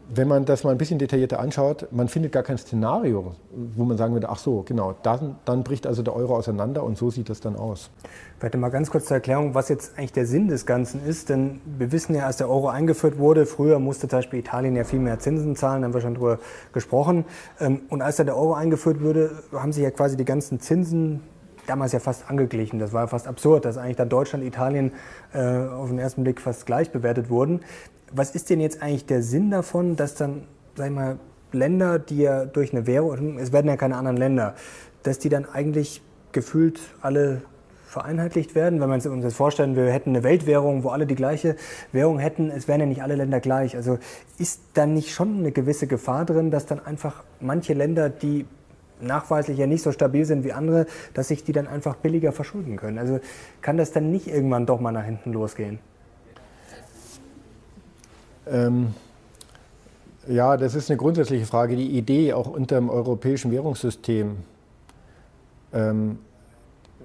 wenn 0.09 0.29
man 0.29 0.45
das 0.45 0.63
mal 0.63 0.71
ein 0.71 0.79
bisschen 0.79 0.99
detaillierter 0.99 1.41
anschaut, 1.41 1.89
man 1.91 2.09
findet 2.09 2.33
gar 2.33 2.43
kein 2.43 2.59
Szenario, 2.59 3.35
wo 3.51 3.85
man 3.85 3.97
sagen 3.97 4.13
würde, 4.13 4.29
ach 4.29 4.39
so, 4.39 4.63
genau, 4.63 4.95
dann, 5.03 5.37
dann 5.45 5.65
bricht 5.65 5.87
also 5.87 6.03
der 6.03 6.15
Euro 6.15 6.37
auseinander 6.37 6.85
und 6.85 6.97
so 6.97 7.11
sieht 7.11 7.29
das 7.29 7.41
dann 7.41 7.57
aus. 7.57 7.91
Vielleicht 8.39 8.57
mal 8.57 8.69
ganz 8.69 8.91
kurz 8.91 9.07
zur 9.07 9.17
Erklärung, 9.17 9.55
was 9.55 9.69
jetzt 9.69 9.99
eigentlich 9.99 10.13
der 10.13 10.27
Sinn 10.27 10.49
des 10.49 10.67
Ganzen 10.67 11.05
ist, 11.05 11.29
denn 11.29 11.61
wir 11.79 11.91
wissen 11.91 12.15
ja, 12.15 12.27
als 12.27 12.37
der 12.37 12.49
Euro 12.49 12.69
eingeführt 12.69 13.19
wurde, 13.19 13.47
früher 13.47 13.79
musste 13.79 14.09
zum 14.09 14.19
Beispiel 14.19 14.39
Italien 14.39 14.77
ja 14.77 14.85
viel 14.85 15.01
mehr 15.01 15.19
Zinsen 15.19 15.57
zahlen, 15.57 15.83
haben 15.83 15.95
wir 15.95 16.01
schon 16.01 16.15
drüber 16.15 16.39
gesprochen. 16.73 17.25
Ähm, 17.59 17.83
und 17.89 18.03
als 18.03 18.17
da 18.17 18.25
der 18.25 18.37
Euro 18.37 18.55
eingeführt 18.55 19.03
wurde, 19.03 19.43
haben 19.53 19.73
sich 19.73 19.83
ja 19.83 19.91
quasi 19.91 20.17
die 20.17 20.25
ganzen 20.25 20.61
Zinsen 20.61 21.23
damals 21.67 21.91
ja 21.93 21.99
fast 21.99 22.31
angeglichen. 22.31 22.79
Das 22.79 22.93
war 22.93 23.03
ja 23.03 23.07
fast 23.09 23.27
absurd, 23.27 23.65
dass 23.65 23.77
eigentlich 23.77 23.97
dann 23.97 24.09
Deutschland, 24.09 24.45
Italien 24.45 24.93
äh, 25.33 25.41
auf 25.41 25.89
den 25.89 25.99
ersten 25.99 26.23
Blick 26.23 26.41
fast 26.41 26.65
gleich 26.65 26.93
bewertet 26.93 27.29
wurden 27.29 27.61
was 28.13 28.35
ist 28.35 28.51
denn 28.51 28.61
jetzt 28.61 28.83
eigentlich 28.83 29.07
der 29.07 29.23
Sinn 29.23 29.51
davon, 29.51 29.97
dass 29.97 30.15
dann, 30.15 30.43
sag 30.77 30.87
ich 30.87 30.93
mal, 30.93 31.19
Länder, 31.53 31.99
die 31.99 32.19
ja 32.19 32.45
durch 32.45 32.73
eine 32.73 32.87
Währung, 32.87 33.39
es 33.39 33.53
werden 33.53 33.69
ja 33.69 33.77
keine 33.77 33.97
anderen 33.97 34.17
Länder, 34.17 34.55
dass 35.03 35.19
die 35.19 35.29
dann 35.29 35.47
eigentlich 35.47 36.03
gefühlt 36.33 36.81
alle 37.01 37.43
vereinheitlicht 37.87 38.55
werden. 38.55 38.81
Wenn 38.81 38.89
wir 38.89 38.95
uns 39.11 39.25
jetzt 39.25 39.37
vorstellen, 39.37 39.77
wir 39.77 39.91
hätten 39.91 40.11
eine 40.11 40.23
Weltwährung, 40.23 40.85
wo 40.85 40.91
alle 40.91 41.07
die 41.07 41.15
gleiche 41.15 41.57
Währung 41.93 42.19
hätten, 42.19 42.51
es 42.51 42.69
wären 42.69 42.81
ja 42.81 42.87
nicht 42.87 43.03
alle 43.03 43.15
Länder 43.15 43.41
gleich. 43.41 43.77
Also 43.77 43.99
ist 44.39 44.61
dann 44.75 44.93
nicht 44.93 45.15
schon 45.15 45.39
eine 45.39 45.53
gewisse 45.53 45.87
Gefahr 45.87 46.27
drin, 46.27 46.51
dass 46.51 46.67
dann 46.67 46.85
einfach 46.85 47.25
manche 47.41 47.73
Länder, 47.73 48.11
die 48.11 48.45
nachweislich 49.01 49.59
ja 49.59 49.67
nicht 49.67 49.83
so 49.83 49.93
stabil 49.93 50.25
sind 50.25 50.45
wie 50.45 50.53
andere, 50.53 50.87
dass 51.15 51.29
sich 51.29 51.45
die 51.45 51.53
dann 51.53 51.67
einfach 51.67 51.97
billiger 51.97 52.33
verschulden 52.33 52.77
können. 52.77 52.99
Also 52.99 53.21
kann 53.63 53.77
das 53.77 53.93
dann 53.93 54.11
nicht 54.11 54.27
irgendwann 54.27 54.67
doch 54.67 54.81
mal 54.81 54.93
nach 54.93 55.05
hinten 55.05 55.33
losgehen? 55.33 55.79
Ähm, 58.47 58.95
ja, 60.29 60.57
das 60.57 60.75
ist 60.75 60.91
eine 60.91 60.97
grundsätzliche 60.97 61.47
Frage. 61.47 61.77
Die 61.77 61.97
Idee 61.97 62.33
auch 62.33 62.49
unter 62.49 62.77
dem 62.77 62.91
europäischen 62.91 63.51
Währungssystem, 63.51 64.37
ähm, 65.73 66.19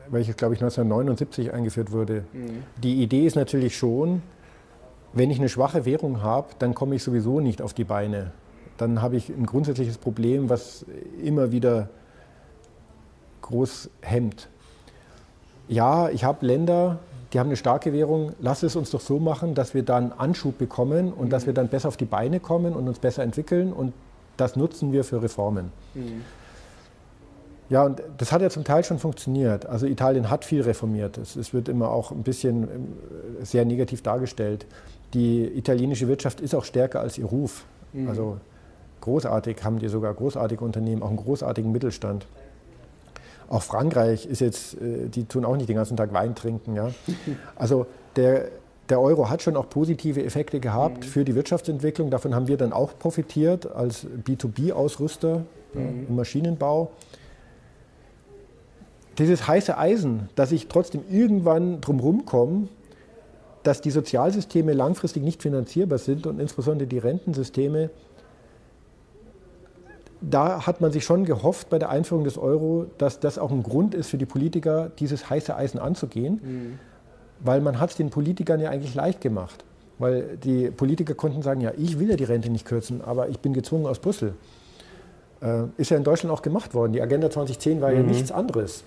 welches, 0.09 0.35
glaube 0.37 0.55
ich, 0.55 0.61
1979 0.61 1.53
eingeführt 1.53 1.91
wurde, 1.91 2.23
mhm. 2.33 2.63
die 2.81 3.01
Idee 3.01 3.25
ist 3.25 3.35
natürlich 3.35 3.77
schon, 3.77 4.21
wenn 5.13 5.29
ich 5.29 5.39
eine 5.39 5.49
schwache 5.49 5.85
Währung 5.85 6.21
habe, 6.23 6.47
dann 6.59 6.73
komme 6.73 6.95
ich 6.95 7.03
sowieso 7.03 7.39
nicht 7.39 7.61
auf 7.61 7.73
die 7.73 7.83
Beine. 7.83 8.31
Dann 8.77 9.01
habe 9.01 9.17
ich 9.17 9.29
ein 9.29 9.45
grundsätzliches 9.45 9.97
Problem, 9.97 10.49
was 10.49 10.85
immer 11.21 11.51
wieder 11.51 11.89
groß 13.41 13.89
hemmt. 14.01 14.49
Ja, 15.67 16.09
ich 16.09 16.23
habe 16.23 16.45
Länder, 16.45 16.99
die 17.33 17.39
haben 17.39 17.47
eine 17.47 17.55
starke 17.55 17.93
Währung, 17.93 18.33
lass 18.39 18.63
es 18.63 18.75
uns 18.75 18.91
doch 18.91 18.99
so 18.99 19.19
machen, 19.19 19.55
dass 19.55 19.73
wir 19.73 19.83
dann 19.83 20.11
Anschub 20.11 20.57
bekommen 20.57 21.13
und 21.13 21.27
mhm. 21.27 21.29
dass 21.29 21.45
wir 21.45 21.53
dann 21.53 21.69
besser 21.69 21.87
auf 21.87 21.97
die 21.97 22.05
Beine 22.05 22.39
kommen 22.39 22.73
und 22.73 22.87
uns 22.87 22.99
besser 22.99 23.23
entwickeln 23.23 23.71
und 23.71 23.93
das 24.37 24.55
nutzen 24.55 24.91
wir 24.91 25.03
für 25.03 25.21
Reformen. 25.21 25.71
Mhm. 25.93 26.21
Ja, 27.69 27.85
und 27.85 28.03
das 28.17 28.33
hat 28.33 28.41
ja 28.41 28.49
zum 28.49 28.65
Teil 28.65 28.83
schon 28.83 28.99
funktioniert. 28.99 29.65
Also 29.65 29.85
Italien 29.85 30.29
hat 30.29 30.43
viel 30.43 30.61
reformiert. 30.61 31.17
Es, 31.17 31.37
es, 31.37 31.53
wird 31.53 31.69
immer 31.69 31.89
auch 31.89 32.11
ein 32.11 32.23
bisschen 32.23 32.63
ähm, 32.63 32.87
sehr 33.43 33.63
negativ 33.63 34.01
dargestellt. 34.01 34.65
Die 35.13 35.45
italienische 35.45 36.09
Wirtschaft 36.09 36.41
ist 36.41 36.53
auch 36.53 36.65
stärker 36.65 36.99
als 36.99 37.17
ihr 37.17 37.23
Ruf. 37.23 37.63
Mhm. 37.93 38.09
Also 38.09 38.37
großartig 38.99 39.63
haben 39.63 39.79
die 39.79 39.87
sogar 39.87 40.13
großartige 40.13 40.65
Unternehmen, 40.65 41.01
auch 41.01 41.07
einen 41.07 41.17
großartigen 41.17 41.71
Mittelstand. 41.71 42.27
Auch 43.51 43.63
Frankreich 43.63 44.25
ist 44.25 44.39
jetzt, 44.39 44.75
äh, 44.75 45.09
die 45.09 45.25
tun 45.25 45.43
auch 45.43 45.57
nicht 45.57 45.67
den 45.67 45.75
ganzen 45.75 45.97
Tag 45.97 46.13
Wein 46.13 46.35
trinken. 46.35 46.73
Ja? 46.73 46.91
Also 47.57 47.85
der, 48.15 48.47
der 48.87 49.01
Euro 49.01 49.29
hat 49.29 49.41
schon 49.41 49.57
auch 49.57 49.69
positive 49.69 50.23
Effekte 50.23 50.61
gehabt 50.61 50.99
mhm. 50.99 51.03
für 51.03 51.25
die 51.25 51.35
Wirtschaftsentwicklung. 51.35 52.09
Davon 52.09 52.33
haben 52.33 52.47
wir 52.47 52.55
dann 52.55 52.71
auch 52.71 52.97
profitiert 52.97 53.69
als 53.69 54.07
B2B-Ausrüster 54.25 55.43
mhm. 55.73 56.05
im 56.07 56.15
Maschinenbau. 56.15 56.91
Dieses 59.17 59.45
heiße 59.45 59.77
Eisen, 59.77 60.29
dass 60.35 60.53
ich 60.53 60.69
trotzdem 60.69 61.01
irgendwann 61.09 61.81
drumherum 61.81 62.25
komme, 62.25 62.69
dass 63.63 63.81
die 63.81 63.91
Sozialsysteme 63.91 64.71
langfristig 64.71 65.23
nicht 65.23 65.41
finanzierbar 65.41 65.97
sind 65.97 66.25
und 66.25 66.39
insbesondere 66.39 66.87
die 66.87 66.99
Rentensysteme 66.99 67.89
da 70.21 70.67
hat 70.67 70.81
man 70.81 70.91
sich 70.91 71.03
schon 71.03 71.25
gehofft 71.25 71.69
bei 71.69 71.79
der 71.79 71.89
Einführung 71.89 72.23
des 72.23 72.37
Euro, 72.37 72.85
dass 72.97 73.19
das 73.19 73.39
auch 73.39 73.51
ein 73.51 73.63
Grund 73.63 73.95
ist 73.95 74.09
für 74.09 74.17
die 74.17 74.25
Politiker, 74.25 74.91
dieses 74.99 75.29
heiße 75.29 75.55
Eisen 75.55 75.79
anzugehen, 75.79 76.39
mhm. 76.43 76.79
weil 77.39 77.59
man 77.61 77.79
hat 77.79 77.89
es 77.89 77.95
den 77.95 78.11
Politikern 78.11 78.59
ja 78.59 78.69
eigentlich 78.69 78.93
leicht 78.93 79.21
gemacht. 79.21 79.65
Weil 79.97 80.37
die 80.37 80.71
Politiker 80.71 81.13
konnten 81.13 81.41
sagen, 81.41 81.61
ja, 81.61 81.71
ich 81.77 81.99
will 81.99 82.09
ja 82.09 82.15
die 82.15 82.23
Rente 82.23 82.49
nicht 82.49 82.65
kürzen, 82.65 83.01
aber 83.01 83.29
ich 83.29 83.39
bin 83.39 83.53
gezwungen 83.53 83.85
aus 83.85 83.99
Brüssel. 83.99 84.33
Äh, 85.41 85.63
ist 85.77 85.91
ja 85.91 85.97
in 85.97 86.03
Deutschland 86.03 86.35
auch 86.35 86.41
gemacht 86.41 86.73
worden. 86.73 86.93
Die 86.93 87.01
Agenda 87.01 87.29
2010 87.29 87.81
war 87.81 87.89
mhm. 87.91 87.97
ja 87.97 88.03
nichts 88.03 88.31
anderes. 88.31 88.83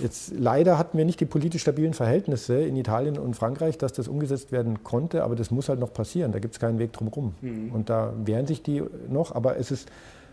Jetzt 0.00 0.32
leider 0.36 0.78
hatten 0.78 0.96
wir 0.98 1.04
nicht 1.04 1.20
die 1.20 1.26
politisch 1.26 1.62
stabilen 1.62 1.94
Verhältnisse 1.94 2.60
in 2.60 2.76
Italien 2.76 3.18
und 3.18 3.34
Frankreich, 3.34 3.78
dass 3.78 3.92
das 3.92 4.08
umgesetzt 4.08 4.52
werden 4.52 4.84
konnte, 4.84 5.24
aber 5.24 5.36
das 5.36 5.50
muss 5.50 5.68
halt 5.68 5.80
noch 5.80 5.92
passieren. 5.92 6.32
Da 6.32 6.38
gibt 6.38 6.54
es 6.54 6.60
keinen 6.60 6.78
Weg 6.78 6.92
drumherum. 6.92 7.34
Mhm. 7.40 7.72
Und 7.72 7.90
da 7.90 8.12
wehren 8.24 8.46
sich 8.46 8.62
die 8.62 8.82
noch, 9.08 9.34
aber 9.34 9.58
es 9.58 9.70
ist 9.70 9.88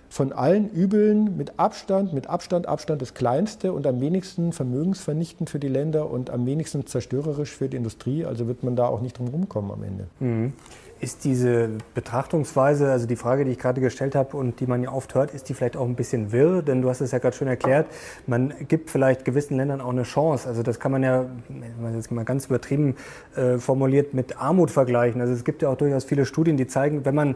von 0.09 0.31
allen 0.31 0.69
Übeln 0.69 1.37
mit 1.37 1.59
Abstand, 1.59 2.13
mit 2.13 2.27
Abstand, 2.27 2.67
Abstand 2.67 3.01
das 3.01 3.13
kleinste 3.13 3.73
und 3.73 3.87
am 3.87 3.99
wenigsten 4.01 4.53
vermögensvernichtend 4.53 5.49
für 5.49 5.59
die 5.59 5.67
Länder 5.67 6.09
und 6.09 6.29
am 6.29 6.45
wenigsten 6.45 6.85
zerstörerisch 6.85 7.51
für 7.51 7.67
die 7.67 7.77
Industrie. 7.77 8.25
Also 8.25 8.47
wird 8.47 8.63
man 8.63 8.75
da 8.75 8.87
auch 8.87 9.01
nicht 9.01 9.17
drum 9.17 9.27
rumkommen 9.27 9.71
am 9.71 9.83
Ende. 9.83 10.07
Mhm. 10.19 10.53
Ist 11.01 11.25
diese 11.25 11.71
Betrachtungsweise, 11.93 12.89
also 12.89 13.05
die 13.05 13.17
Frage, 13.17 13.43
die 13.43 13.51
ich 13.51 13.59
gerade 13.59 13.81
gestellt 13.81 14.15
habe 14.15 14.37
und 14.37 14.61
die 14.61 14.65
man 14.65 14.81
ja 14.81 14.93
oft 14.93 15.13
hört, 15.13 15.33
ist 15.33 15.49
die 15.49 15.53
vielleicht 15.53 15.75
auch 15.75 15.85
ein 15.85 15.95
bisschen 15.95 16.31
wirr? 16.31 16.61
Denn 16.61 16.81
du 16.81 16.89
hast 16.89 17.01
es 17.01 17.11
ja 17.11 17.17
gerade 17.17 17.35
schon 17.35 17.49
erklärt, 17.49 17.87
man 18.27 18.53
gibt 18.69 18.89
vielleicht 18.89 19.25
gewissen 19.25 19.57
Ländern 19.57 19.81
auch 19.81 19.89
eine 19.89 20.03
Chance. 20.03 20.47
Also 20.47 20.63
das 20.63 20.79
kann 20.79 20.93
man 20.93 21.03
ja, 21.03 21.25
wenn 21.49 21.81
man 21.81 21.95
jetzt 21.95 22.11
mal 22.11 22.23
ganz 22.23 22.45
übertrieben 22.45 22.95
äh, 23.35 23.57
formuliert, 23.57 24.13
mit 24.13 24.39
Armut 24.41 24.71
vergleichen. 24.71 25.19
Also 25.19 25.33
es 25.33 25.43
gibt 25.43 25.61
ja 25.61 25.69
auch 25.69 25.75
durchaus 25.75 26.05
viele 26.05 26.25
Studien, 26.25 26.55
die 26.55 26.65
zeigen, 26.65 27.03
wenn 27.03 27.15
man 27.15 27.35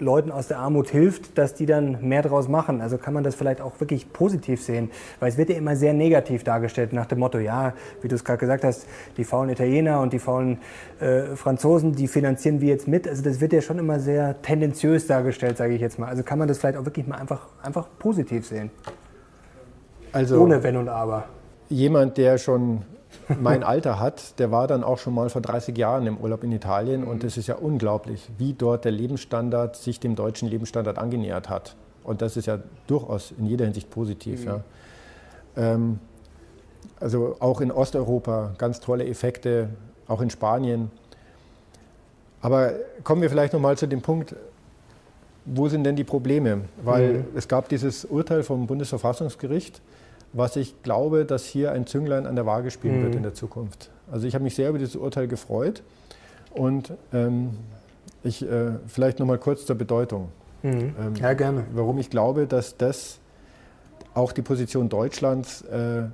Leuten 0.00 0.30
aus 0.30 0.48
der 0.48 0.58
Armut 0.58 0.88
hilft, 0.88 1.36
dass 1.38 1.54
die 1.54 1.66
dann 1.66 1.98
mehr 2.06 2.22
daraus 2.22 2.48
machen. 2.48 2.80
Also 2.80 2.98
kann 2.98 3.14
man 3.14 3.24
das 3.24 3.34
vielleicht 3.34 3.60
auch 3.60 3.78
wirklich 3.80 4.12
positiv 4.12 4.62
sehen, 4.62 4.90
weil 5.20 5.28
es 5.28 5.38
wird 5.38 5.50
ja 5.50 5.56
immer 5.56 5.76
sehr 5.76 5.92
negativ 5.92 6.44
dargestellt 6.44 6.92
nach 6.92 7.06
dem 7.06 7.18
Motto, 7.18 7.38
ja, 7.38 7.74
wie 8.02 8.08
du 8.08 8.14
es 8.14 8.24
gerade 8.24 8.38
gesagt 8.38 8.64
hast, 8.64 8.86
die 9.16 9.24
faulen 9.24 9.50
Italiener 9.50 10.00
und 10.00 10.12
die 10.12 10.18
faulen 10.18 10.58
äh, 11.00 11.36
Franzosen, 11.36 11.92
die 11.92 12.08
finanzieren 12.08 12.60
wir 12.60 12.68
jetzt 12.68 12.88
mit. 12.88 13.08
Also 13.08 13.22
das 13.22 13.40
wird 13.40 13.52
ja 13.52 13.60
schon 13.60 13.78
immer 13.78 14.00
sehr 14.00 14.40
tendenziös 14.42 15.06
dargestellt, 15.06 15.56
sage 15.56 15.74
ich 15.74 15.80
jetzt 15.80 15.98
mal. 15.98 16.08
Also 16.08 16.22
kann 16.22 16.38
man 16.38 16.48
das 16.48 16.58
vielleicht 16.58 16.78
auch 16.78 16.84
wirklich 16.84 17.06
mal 17.06 17.16
einfach, 17.16 17.46
einfach 17.62 17.88
positiv 17.98 18.46
sehen. 18.46 18.70
Also 20.12 20.40
ohne 20.40 20.62
Wenn 20.62 20.76
und 20.76 20.88
Aber. 20.88 21.24
Jemand, 21.68 22.16
der 22.16 22.38
schon 22.38 22.82
mein 23.40 23.62
Alter 23.62 23.98
hat, 23.98 24.38
der 24.38 24.50
war 24.50 24.66
dann 24.66 24.84
auch 24.84 24.98
schon 24.98 25.14
mal 25.14 25.30
vor 25.30 25.42
30 25.42 25.76
Jahren 25.76 26.06
im 26.06 26.18
Urlaub 26.18 26.44
in 26.44 26.52
Italien 26.52 27.04
und 27.04 27.24
es 27.24 27.36
ist 27.36 27.46
ja 27.46 27.56
unglaublich, 27.56 28.28
wie 28.38 28.52
dort 28.52 28.84
der 28.84 28.92
Lebensstandard 28.92 29.76
sich 29.76 30.00
dem 30.00 30.16
deutschen 30.16 30.48
Lebensstandard 30.48 30.98
angenähert 30.98 31.48
hat. 31.48 31.76
Und 32.04 32.22
das 32.22 32.36
ist 32.36 32.46
ja 32.46 32.58
durchaus 32.86 33.32
in 33.38 33.46
jeder 33.46 33.66
Hinsicht 33.66 33.90
positiv. 33.90 34.42
Mhm. 34.42 34.46
Ja. 34.46 34.60
Ähm, 35.56 35.98
also 37.00 37.36
auch 37.38 37.60
in 37.60 37.70
Osteuropa 37.70 38.54
ganz 38.58 38.80
tolle 38.80 39.06
Effekte, 39.06 39.68
auch 40.06 40.20
in 40.20 40.30
Spanien. 40.30 40.90
Aber 42.40 42.72
kommen 43.04 43.22
wir 43.22 43.30
vielleicht 43.30 43.52
noch 43.52 43.60
mal 43.60 43.76
zu 43.76 43.86
dem 43.86 44.00
Punkt, 44.00 44.34
wo 45.44 45.68
sind 45.68 45.84
denn 45.84 45.96
die 45.96 46.04
Probleme? 46.04 46.62
Weil 46.82 47.14
mhm. 47.14 47.24
es 47.34 47.48
gab 47.48 47.68
dieses 47.68 48.04
Urteil 48.04 48.42
vom 48.42 48.66
Bundesverfassungsgericht, 48.66 49.80
was 50.32 50.56
ich 50.56 50.82
glaube, 50.82 51.24
dass 51.24 51.44
hier 51.44 51.72
ein 51.72 51.86
Zünglein 51.86 52.26
an 52.26 52.36
der 52.36 52.46
Waage 52.46 52.70
spielen 52.70 53.00
mhm. 53.00 53.04
wird 53.04 53.14
in 53.14 53.22
der 53.22 53.34
Zukunft. 53.34 53.90
Also 54.10 54.26
ich 54.26 54.34
habe 54.34 54.44
mich 54.44 54.54
sehr 54.54 54.68
über 54.68 54.78
dieses 54.78 54.96
Urteil 54.96 55.28
gefreut 55.28 55.82
und 56.50 56.92
ähm, 57.12 57.50
ich 58.22 58.42
äh, 58.42 58.72
vielleicht 58.86 59.18
noch 59.18 59.26
mal 59.26 59.38
kurz 59.38 59.66
zur 59.66 59.76
Bedeutung. 59.76 60.28
Mhm. 60.62 60.94
Ähm, 61.00 61.14
ja, 61.20 61.32
gerne. 61.34 61.64
Warum 61.72 61.98
ich 61.98 62.10
glaube, 62.10 62.46
dass 62.46 62.76
das 62.76 63.18
auch 64.14 64.32
die 64.32 64.42
Position 64.42 64.88
Deutschlands 64.88 65.62
äh, 65.62 66.04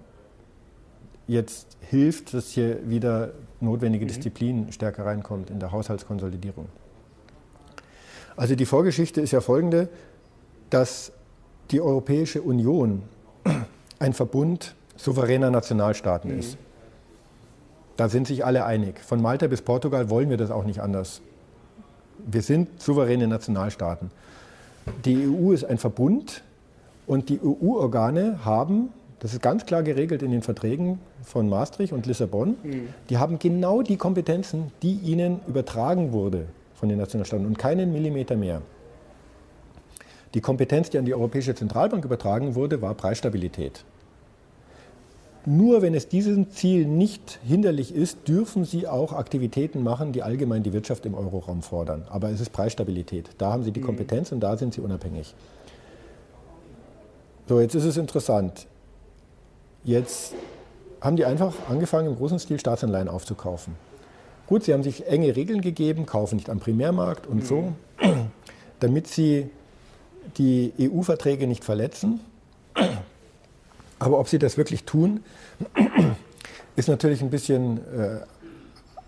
jetzt 1.27 1.77
hilft, 1.81 2.35
dass 2.35 2.51
hier 2.51 2.89
wieder 2.89 3.31
notwendige 3.61 4.05
mhm. 4.05 4.09
Disziplin 4.09 4.73
stärker 4.73 5.07
reinkommt 5.07 5.51
in 5.51 5.59
der 5.59 5.73
Haushaltskonsolidierung. 5.73 6.67
Also 8.37 8.57
die 8.57 8.67
Vorgeschichte 8.67 9.21
ist 9.21 9.31
ja 9.31 9.41
folgende, 9.41 9.89
dass 10.71 11.13
die 11.71 11.81
Europäische 11.81 12.43
Union 12.43 13.03
ein 13.99 14.13
Verbund 14.13 14.75
souveräner 14.97 15.51
Nationalstaaten 15.51 16.33
mhm. 16.33 16.39
ist. 16.39 16.59
Da 17.97 18.09
sind 18.09 18.27
sich 18.27 18.45
alle 18.45 18.65
einig. 18.65 19.01
Von 19.01 19.23
Malta 19.23 19.47
bis 19.47 19.63
Portugal 19.63 20.11
wollen 20.11 20.31
wir 20.31 20.37
das 20.37 20.51
auch 20.51 20.65
nicht 20.65 20.81
anders. 20.81 21.21
Wir 22.27 22.43
sind 22.43 22.83
souveräne 22.83 23.29
Nationalstaaten. 23.29 24.11
Die 25.05 25.29
EU 25.29 25.53
ist 25.53 25.65
ein 25.65 25.79
Verbund 25.79 26.43
und 27.07 27.29
die 27.29 27.41
EU-Organe 27.43 28.45
haben, 28.45 28.91
das 29.21 29.33
ist 29.33 29.43
ganz 29.43 29.65
klar 29.65 29.83
geregelt 29.83 30.23
in 30.23 30.31
den 30.31 30.43
Verträgen 30.43 30.99
von 31.23 31.49
Maastricht 31.49 31.93
und 31.93 32.07
Lissabon, 32.07 32.57
mhm. 32.63 32.89
die 33.09 33.19
haben 33.19 33.39
genau 33.39 33.83
die 33.83 33.97
Kompetenzen, 33.97 34.73
die 34.83 34.95
ihnen 34.95 35.41
übertragen 35.47 36.13
wurde 36.13 36.47
von 36.75 36.89
den 36.89 36.99
Nationalstaaten 36.99 37.47
und 37.47 37.59
keinen 37.59 37.93
Millimeter 37.93 38.37
mehr. 38.37 38.61
Die 40.35 40.41
Kompetenz, 40.41 40.91
die 40.91 40.99
an 40.99 41.05
die 41.05 41.15
Europäische 41.15 41.55
Zentralbank 41.55 42.05
übertragen 42.05 42.57
wurde, 42.57 42.83
war 42.83 42.95
Preisstabilität. 42.95 43.85
Nur 45.47 45.83
wenn 45.83 45.95
es 45.95 46.09
diesem 46.09 46.51
Ziel 46.51 46.87
nicht 46.87 47.39
hinderlich 47.47 47.95
ist, 47.95 48.27
dürfen 48.27 48.65
sie 48.65 48.89
auch 48.89 49.13
Aktivitäten 49.13 49.83
machen, 49.83 50.13
die 50.13 50.23
allgemein 50.23 50.63
die 50.63 50.73
Wirtschaft 50.73 51.05
im 51.05 51.15
Euroraum 51.15 51.63
fordern. 51.63 52.05
Aber 52.09 52.31
es 52.31 52.41
ist 52.41 52.51
Preisstabilität. 52.51 53.29
Da 53.39 53.53
haben 53.53 53.63
sie 53.63 53.71
die 53.71 53.81
mhm. 53.81 53.87
Kompetenz 53.87 54.33
und 54.33 54.41
da 54.41 54.57
sind 54.57 54.75
sie 54.75 54.81
unabhängig. 54.81 55.35
So, 57.47 57.61
jetzt 57.61 57.75
ist 57.75 57.85
es 57.85 57.99
interessant. 57.99 58.67
Jetzt 59.85 60.33
haben 61.03 61.17
die 61.17 61.27
einfach 61.27 61.55
angefangen, 61.69 62.09
im 62.09 62.17
großen 62.17 62.39
Stil 62.39 62.59
Staatsanleihen 62.59 63.09
aufzukaufen. 63.09 63.75
Gut, 64.47 64.65
sie 64.65 64.73
haben 64.73 64.83
sich 64.83 65.07
enge 65.07 65.37
Regeln 65.37 65.61
gegeben, 65.61 66.07
kaufen 66.07 66.37
nicht 66.37 66.49
am 66.49 66.59
Primärmarkt 66.59 67.27
und 67.27 67.43
mhm. 67.43 67.43
so, 67.43 67.73
damit 68.81 69.09
sie 69.09 69.51
die 70.37 70.73
EU-Verträge 70.81 71.47
nicht 71.47 71.65
verletzen. 71.65 72.21
Aber 73.99 74.19
ob 74.19 74.29
sie 74.29 74.39
das 74.39 74.57
wirklich 74.57 74.85
tun, 74.85 75.21
ist 76.77 76.89
natürlich 76.89 77.23
ein 77.23 77.31
bisschen 77.31 77.79
äh, 77.79 78.21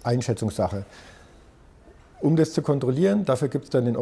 Einschätzungssache. 0.02 0.84
Um 2.20 2.36
das 2.36 2.52
zu 2.52 2.62
kontrollieren, 2.62 3.24
dafür 3.24 3.48
gibt 3.48 3.64
es 3.64 3.70
dann 3.70 3.84
den, 3.84 3.96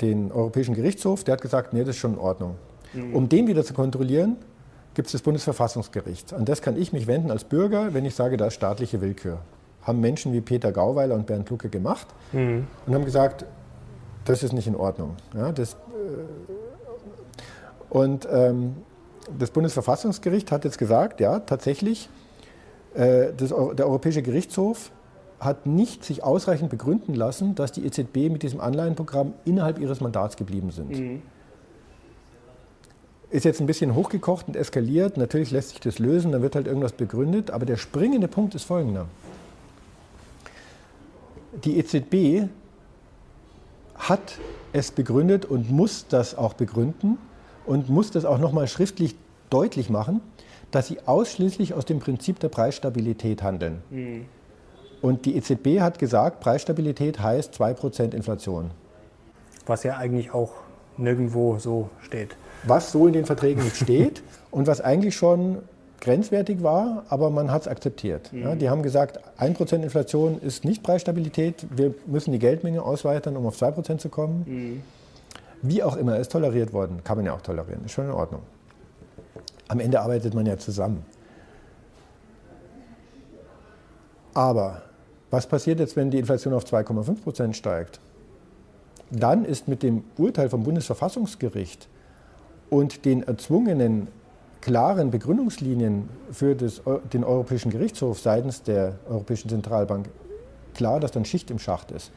den, 0.00 0.32
Europäischen 0.32 0.74
Gerichtshof, 0.74 1.22
der 1.24 1.34
hat 1.34 1.42
gesagt, 1.42 1.72
nee, 1.72 1.80
das 1.80 1.90
ist 1.90 1.98
schon 1.98 2.14
in 2.14 2.18
Ordnung. 2.18 2.56
Mhm. 2.92 3.14
Um 3.14 3.28
den 3.28 3.46
wieder 3.46 3.64
zu 3.64 3.72
kontrollieren, 3.72 4.36
gibt 4.94 5.06
es 5.06 5.12
das 5.12 5.22
Bundesverfassungsgericht. 5.22 6.32
An 6.32 6.44
das 6.44 6.60
kann 6.60 6.76
ich 6.76 6.92
mich 6.92 7.06
wenden 7.06 7.30
als 7.30 7.44
Bürger, 7.44 7.94
wenn 7.94 8.04
ich 8.04 8.14
sage, 8.14 8.36
da 8.36 8.46
ist 8.46 8.54
staatliche 8.54 9.00
Willkür. 9.00 9.38
Haben 9.82 10.00
Menschen 10.00 10.32
wie 10.32 10.40
Peter 10.40 10.72
Gauweiler 10.72 11.14
und 11.14 11.26
Bernd 11.26 11.48
Lucke 11.50 11.68
gemacht 11.68 12.06
mhm. 12.32 12.66
und 12.86 12.94
haben 12.94 13.04
gesagt, 13.04 13.44
das 14.24 14.42
ist 14.42 14.52
nicht 14.52 14.66
in 14.66 14.76
Ordnung. 14.76 15.16
Ja, 15.34 15.52
das, 15.52 15.76
und 17.90 18.26
ähm, 18.30 18.76
das 19.38 19.50
Bundesverfassungsgericht 19.50 20.50
hat 20.50 20.64
jetzt 20.64 20.78
gesagt, 20.78 21.20
ja, 21.20 21.40
tatsächlich, 21.40 22.08
äh, 22.94 23.32
das, 23.36 23.50
der 23.50 23.86
Europäische 23.86 24.22
Gerichtshof 24.22 24.90
hat 25.40 25.66
nicht 25.66 26.04
sich 26.04 26.22
ausreichend 26.22 26.70
begründen 26.70 27.14
lassen, 27.14 27.54
dass 27.54 27.72
die 27.72 27.84
EZB 27.84 28.30
mit 28.30 28.42
diesem 28.42 28.60
Anleihenprogramm 28.60 29.34
innerhalb 29.44 29.78
ihres 29.78 30.00
Mandats 30.00 30.36
geblieben 30.36 30.70
sind. 30.70 30.90
Mhm. 30.90 31.22
Ist 33.30 33.44
jetzt 33.44 33.60
ein 33.60 33.66
bisschen 33.66 33.94
hochgekocht 33.94 34.46
und 34.46 34.56
eskaliert. 34.56 35.16
Natürlich 35.16 35.50
lässt 35.50 35.70
sich 35.70 35.80
das 35.80 35.98
lösen, 35.98 36.32
dann 36.32 36.42
wird 36.42 36.54
halt 36.54 36.66
irgendwas 36.66 36.92
begründet. 36.92 37.50
Aber 37.50 37.64
der 37.64 37.76
springende 37.76 38.28
Punkt 38.28 38.54
ist 38.54 38.64
folgender. 38.64 39.06
Die 41.64 41.78
EZB 41.78 42.48
hat 43.94 44.38
es 44.72 44.90
begründet 44.90 45.44
und 45.44 45.70
muss 45.70 46.06
das 46.08 46.36
auch 46.36 46.54
begründen 46.54 47.18
und 47.66 47.88
muss 47.88 48.10
das 48.10 48.24
auch 48.24 48.38
nochmal 48.38 48.68
schriftlich 48.68 49.16
deutlich 49.50 49.90
machen, 49.90 50.20
dass 50.70 50.88
sie 50.88 50.98
ausschließlich 51.06 51.74
aus 51.74 51.84
dem 51.84 51.98
Prinzip 51.98 52.40
der 52.40 52.48
Preisstabilität 52.48 53.42
handeln. 53.42 53.82
Mhm. 53.90 54.24
Und 55.02 55.26
die 55.26 55.36
EZB 55.36 55.80
hat 55.80 55.98
gesagt, 55.98 56.40
Preisstabilität 56.40 57.20
heißt 57.20 57.60
2% 57.60 58.14
Inflation. 58.14 58.70
Was 59.66 59.82
ja 59.82 59.96
eigentlich 59.96 60.32
auch 60.32 60.52
nirgendwo 60.96 61.58
so 61.58 61.90
steht. 62.00 62.36
Was 62.64 62.92
so 62.92 63.06
in 63.06 63.12
den 63.12 63.26
Verträgen 63.26 63.62
nicht 63.62 63.76
steht 63.76 64.22
und 64.50 64.66
was 64.66 64.80
eigentlich 64.80 65.16
schon 65.16 65.58
grenzwertig 66.02 66.62
war, 66.62 67.04
aber 67.08 67.30
man 67.30 67.50
hat 67.50 67.62
es 67.62 67.68
akzeptiert. 67.68 68.32
Mhm. 68.32 68.42
Ja, 68.42 68.54
die 68.56 68.68
haben 68.68 68.82
gesagt, 68.82 69.20
1% 69.38 69.82
Inflation 69.82 70.40
ist 70.40 70.64
nicht 70.64 70.82
Preisstabilität, 70.82 71.66
wir 71.70 71.94
müssen 72.06 72.32
die 72.32 72.38
Geldmenge 72.38 72.82
ausweitern, 72.82 73.36
um 73.36 73.46
auf 73.46 73.60
2% 73.60 73.98
zu 73.98 74.08
kommen. 74.08 74.44
Mhm. 74.46 74.82
Wie 75.62 75.82
auch 75.82 75.96
immer, 75.96 76.18
ist 76.18 76.32
toleriert 76.32 76.72
worden, 76.72 77.02
kann 77.04 77.16
man 77.16 77.26
ja 77.26 77.34
auch 77.34 77.40
tolerieren, 77.40 77.84
ist 77.84 77.92
schon 77.92 78.06
in 78.06 78.10
Ordnung. 78.10 78.42
Am 79.68 79.78
Ende 79.78 80.00
arbeitet 80.00 80.34
man 80.34 80.44
ja 80.44 80.58
zusammen. 80.58 81.06
Aber 84.34 84.82
was 85.30 85.46
passiert 85.46 85.78
jetzt, 85.78 85.94
wenn 85.94 86.10
die 86.10 86.18
Inflation 86.18 86.52
auf 86.52 86.64
2,5 86.64 87.22
Prozent 87.22 87.56
steigt? 87.56 88.00
Dann 89.10 89.44
ist 89.44 89.68
mit 89.68 89.82
dem 89.82 90.02
Urteil 90.18 90.50
vom 90.50 90.64
Bundesverfassungsgericht 90.64 91.86
und 92.70 93.04
den 93.04 93.22
erzwungenen 93.22 94.08
klaren 94.62 95.10
Begründungslinien 95.10 96.08
für 96.30 96.56
das, 96.56 96.80
den 97.12 97.24
Europäischen 97.24 97.70
Gerichtshof 97.70 98.20
seitens 98.20 98.62
der 98.62 98.94
Europäischen 99.08 99.50
Zentralbank 99.50 100.08
klar, 100.74 101.00
dass 101.00 101.10
dann 101.10 101.26
Schicht 101.26 101.50
im 101.50 101.58
Schacht 101.58 101.90
ist. 101.90 102.12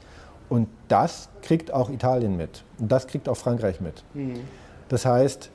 Und 0.48 0.70
das 0.88 1.28
kriegt 1.42 1.74
auch 1.74 1.90
Italien 1.90 2.38
mit. 2.38 2.64
Und 2.80 2.92
das 2.92 3.08
kriegt 3.08 3.28
auch 3.28 3.36
Frankreich 3.36 3.82
mit. 3.82 4.04
Mhm. 4.14 4.42
Das 4.88 5.06
heißt, 5.06 5.50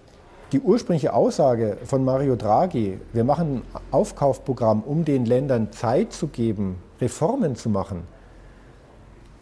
die 0.52 0.60
ursprüngliche 0.60 1.14
Aussage 1.14 1.78
von 1.84 2.04
Mario 2.04 2.34
Draghi, 2.34 2.98
wir 3.12 3.22
machen 3.22 3.62
ein 3.72 3.80
Aufkaufprogramm, 3.92 4.82
um 4.82 5.04
den 5.04 5.24
Ländern 5.24 5.70
Zeit 5.70 6.12
zu 6.12 6.26
geben, 6.26 6.82
Reformen 7.00 7.54
zu 7.54 7.68
machen, 7.68 8.02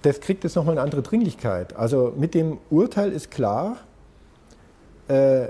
das 0.03 0.21
kriegt 0.21 0.45
jetzt 0.45 0.55
nochmal 0.55 0.75
eine 0.75 0.83
andere 0.83 1.03
Dringlichkeit. 1.03 1.75
Also 1.77 2.13
mit 2.17 2.35
dem 2.35 2.59
Urteil 2.71 3.11
ist 3.11 3.31
klar, 3.31 3.79
äh, 5.09 5.49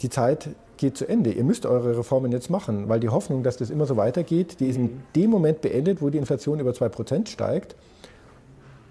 die 0.00 0.08
Zeit 0.08 0.48
geht 0.84 0.98
zu 0.98 1.08
Ende. 1.08 1.32
Ihr 1.32 1.44
müsst 1.44 1.64
eure 1.64 1.96
Reformen 1.96 2.30
jetzt 2.30 2.50
machen, 2.50 2.90
weil 2.90 3.00
die 3.00 3.08
Hoffnung, 3.08 3.42
dass 3.42 3.56
das 3.56 3.70
immer 3.70 3.86
so 3.86 3.96
weitergeht, 3.96 4.60
die 4.60 4.66
ist 4.66 4.76
in 4.76 5.02
dem 5.16 5.30
Moment 5.30 5.62
beendet, 5.62 6.02
wo 6.02 6.10
die 6.10 6.18
Inflation 6.18 6.60
über 6.60 6.72
2% 6.72 7.26
steigt. 7.26 7.74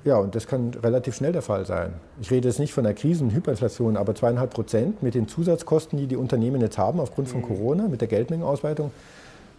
Ja, 0.03 0.17
und 0.17 0.33
das 0.33 0.47
kann 0.47 0.71
relativ 0.81 1.15
schnell 1.15 1.33
der 1.33 1.43
Fall 1.43 1.67
sein. 1.67 1.93
Ich 2.19 2.31
rede 2.31 2.47
jetzt 2.47 2.59
nicht 2.59 2.73
von 2.73 2.83
einer 2.83 2.95
Krisen- 2.95 3.27
und 3.27 3.35
Hyperinflation, 3.35 3.95
aber 3.95 4.15
zweieinhalb 4.15 4.49
Prozent 4.49 5.03
mit 5.03 5.13
den 5.13 5.27
Zusatzkosten, 5.27 5.99
die 5.99 6.07
die 6.07 6.17
Unternehmen 6.17 6.61
jetzt 6.61 6.79
haben 6.79 6.99
aufgrund 6.99 7.29
von 7.29 7.41
mhm. 7.41 7.45
Corona, 7.45 7.87
mit 7.87 8.01
der 8.01 8.07
Geldmengenausweitung, 8.07 8.89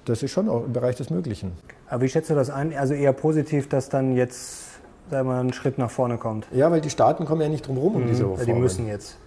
das 0.04 0.24
ist 0.24 0.32
schon 0.32 0.48
auch 0.48 0.64
im 0.64 0.72
Bereich 0.72 0.96
des 0.96 1.10
Möglichen. 1.10 1.52
Aber 1.88 2.02
wie 2.02 2.08
schätzt 2.08 2.30
du 2.30 2.34
das 2.34 2.50
ein? 2.50 2.76
Also 2.76 2.94
eher 2.94 3.12
positiv, 3.12 3.68
dass 3.68 3.90
dann 3.90 4.16
jetzt 4.16 4.80
sagen 5.08 5.28
wir, 5.28 5.36
ein 5.36 5.52
Schritt 5.52 5.78
nach 5.78 5.90
vorne 5.90 6.18
kommt? 6.18 6.48
Ja, 6.52 6.68
weil 6.72 6.80
die 6.80 6.90
Staaten 6.90 7.26
kommen 7.26 7.42
ja 7.42 7.48
nicht 7.48 7.68
drum 7.68 7.76
herum 7.76 7.94
um 7.94 8.02
mhm, 8.02 8.08
diese 8.08 8.24
Reformen. 8.24 8.46
Die 8.46 8.60
müssen 8.60 8.88
jetzt. 8.88 9.18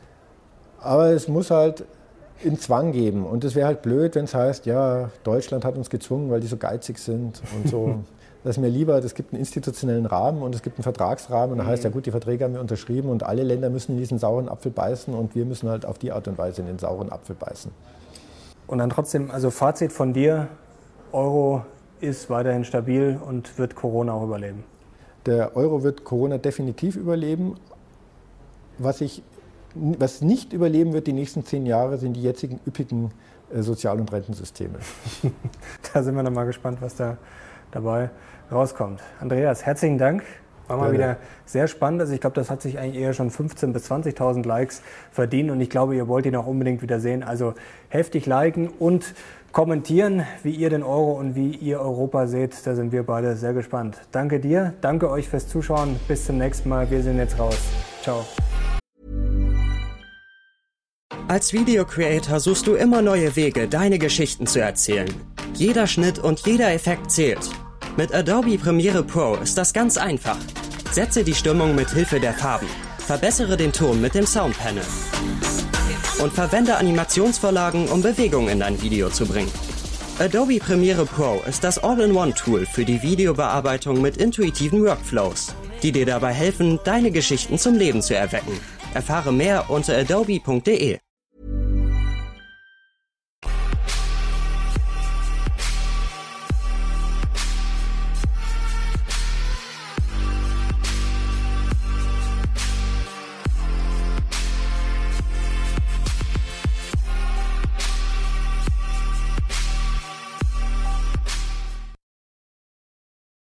Aber 0.81 1.07
es 1.07 1.29
muss 1.29 1.49
halt 1.49 1.85
einen 2.45 2.60
Zwang 2.60 2.91
geben. 2.91 3.26
Und 3.26 3.43
es 3.43 3.56
wäre 3.56 3.67
halt 3.67 3.82
blöd, 3.82 4.15
wenn 4.15 4.26
es 4.26 4.36
heißt, 4.36 4.65
ja, 4.65 5.10
Deutschland 5.23 5.65
hat 5.65 5.78
uns 5.78 5.89
gezwungen, 5.89 6.30
weil 6.30 6.39
die 6.39 6.47
so 6.47 6.58
geizig 6.58 7.00
sind 7.00 7.41
und 7.56 7.69
so. 7.69 7.95
Das 8.43 8.56
ist 8.56 8.62
mir 8.62 8.69
lieber, 8.69 8.97
es 9.04 9.13
gibt 9.13 9.34
einen 9.34 9.41
institutionellen 9.41 10.06
Rahmen 10.06 10.41
und 10.41 10.56
es 10.56 10.62
gibt 10.62 10.78
einen 10.78 10.84
Vertragsrahmen 10.84 11.52
und 11.52 11.58
da 11.58 11.65
heißt 11.65 11.84
ja 11.84 11.89
gut, 11.89 12.06
die 12.06 12.12
Verträge 12.12 12.45
haben 12.45 12.54
wir 12.54 12.62
unterschrieben 12.62 13.10
und 13.10 13.23
alle 13.23 13.43
Länder 13.43 13.69
müssen 13.69 13.93
in 13.93 13.97
diesen 13.97 14.19
sauren 14.19 14.47
Apfel 14.47 14.71
beißen 14.71 15.13
und 15.13 15.36
wir 15.36 15.43
müssen 15.43 15.67
halt 15.67 15.86
auf 15.86 15.97
die 15.97 16.13
Art 16.13 16.30
und 16.30 16.38
Weise 16.38 16.62
in 16.62 16.67
den 16.67 16.80
sauren 16.80 17.12
Apfel 17.12 17.36
beißen. 17.36 17.71
Und 18.67 18.78
dann 18.78 18.89
trotzdem, 18.89 19.32
also 19.32 19.50
Fazit 19.50 19.91
von 19.91 20.13
dir, 20.13 20.47
Euro 21.12 21.65
ist 22.00 22.30
weiterhin 22.30 22.63
stabil 22.63 23.19
und 23.26 23.58
wird 23.58 23.76
Corona 23.76 24.13
auch 24.13 24.23
überleben. 24.23 24.63
Der 25.26 25.58
Euro 25.58 25.84
wird 25.84 26.04
Corona 26.06 26.38
definitiv 26.38 26.95
überleben. 26.95 27.56
Was, 28.78 29.02
ich, 29.02 29.23
was 29.99 30.21
nicht 30.21 30.53
überleben 30.53 30.93
wird 30.93 31.07
die 31.07 31.13
nächsten 31.13 31.45
zehn 31.45 31.65
Jahre, 31.65 31.97
sind 31.97 32.13
die 32.13 32.23
jetzigen 32.23 32.59
üppigen 32.65 33.11
äh, 33.53 33.61
Sozial- 33.61 33.99
und 33.99 34.11
Rentensysteme. 34.11 34.79
da 35.93 36.03
sind 36.03 36.15
wir 36.15 36.23
noch 36.23 36.31
mal 36.31 36.45
gespannt, 36.45 36.79
was 36.81 36.95
da 36.95 37.17
dabei 37.71 38.09
rauskommt. 38.51 39.01
Andreas, 39.19 39.65
herzlichen 39.65 39.97
Dank. 39.97 40.23
War 40.67 40.77
mal 40.77 40.91
wieder 40.91 41.17
sehr 41.45 41.67
spannend. 41.67 42.01
Also 42.01 42.13
ich 42.13 42.19
glaube, 42.19 42.35
das 42.35 42.49
hat 42.49 42.61
sich 42.61 42.77
eigentlich 42.77 43.01
eher 43.01 43.13
schon 43.13 43.31
15.000 43.31 43.71
bis 43.71 43.89
20.000 43.89 44.45
Likes 44.45 44.81
verdient 45.11 45.49
und 45.49 45.61
ich 45.61 45.69
glaube, 45.69 45.95
ihr 45.95 46.09
wollt 46.09 46.25
ihn 46.25 46.35
auch 46.35 46.45
unbedingt 46.45 46.81
wieder 46.81 46.99
sehen. 46.99 47.23
Also 47.23 47.53
heftig 47.87 48.25
liken 48.25 48.67
und 48.67 49.13
kommentieren, 49.53 50.25
wie 50.43 50.51
ihr 50.51 50.69
den 50.69 50.83
Euro 50.83 51.13
und 51.13 51.35
wie 51.35 51.51
ihr 51.51 51.79
Europa 51.79 52.27
seht. 52.27 52.67
Da 52.67 52.75
sind 52.75 52.91
wir 52.91 53.03
beide 53.03 53.35
sehr 53.37 53.53
gespannt. 53.53 53.97
Danke 54.11 54.39
dir, 54.39 54.73
danke 54.81 55.09
euch 55.09 55.29
fürs 55.29 55.47
Zuschauen. 55.47 55.97
Bis 56.07 56.25
zum 56.25 56.37
nächsten 56.37 56.67
Mal. 56.67 56.91
Wir 56.91 57.01
sind 57.01 57.17
jetzt 57.17 57.39
raus. 57.39 57.57
Ciao. 58.01 58.25
Als 61.29 61.51
Videocreator 61.51 62.39
suchst 62.39 62.67
du 62.67 62.75
immer 62.75 63.01
neue 63.01 63.35
Wege, 63.35 63.67
deine 63.67 63.99
Geschichten 63.99 64.47
zu 64.47 64.61
erzählen. 64.61 65.13
Jeder 65.53 65.85
Schnitt 65.85 66.19
und 66.19 66.39
jeder 66.45 66.71
Effekt 66.71 67.11
zählt. 67.11 67.49
Mit 67.97 68.13
Adobe 68.13 68.57
Premiere 68.57 69.03
Pro 69.03 69.35
ist 69.35 69.57
das 69.57 69.73
ganz 69.73 69.97
einfach. 69.97 70.37
Setze 70.91 71.25
die 71.25 71.33
Stimmung 71.33 71.75
mit 71.75 71.89
Hilfe 71.89 72.21
der 72.21 72.33
Farben. 72.33 72.67
Verbessere 72.99 73.57
den 73.57 73.73
Ton 73.73 73.99
mit 73.99 74.15
dem 74.15 74.25
Soundpanel. 74.25 74.83
Und 76.23 76.31
verwende 76.31 76.77
Animationsvorlagen, 76.77 77.89
um 77.89 78.01
Bewegung 78.01 78.47
in 78.47 78.61
dein 78.61 78.81
Video 78.81 79.09
zu 79.09 79.25
bringen. 79.25 79.51
Adobe 80.19 80.59
Premiere 80.59 81.05
Pro 81.05 81.41
ist 81.45 81.61
das 81.61 81.77
All-in-One-Tool 81.77 82.65
für 82.65 82.85
die 82.85 83.01
Videobearbeitung 83.01 84.01
mit 84.01 84.15
intuitiven 84.15 84.81
Workflows, 84.81 85.53
die 85.83 85.91
dir 85.91 86.05
dabei 86.05 86.31
helfen, 86.31 86.79
deine 86.85 87.11
Geschichten 87.11 87.57
zum 87.57 87.75
Leben 87.75 88.01
zu 88.01 88.15
erwecken. 88.15 88.57
Erfahre 88.93 89.33
mehr 89.33 89.69
unter 89.69 89.97
adobe.de. 89.97 90.99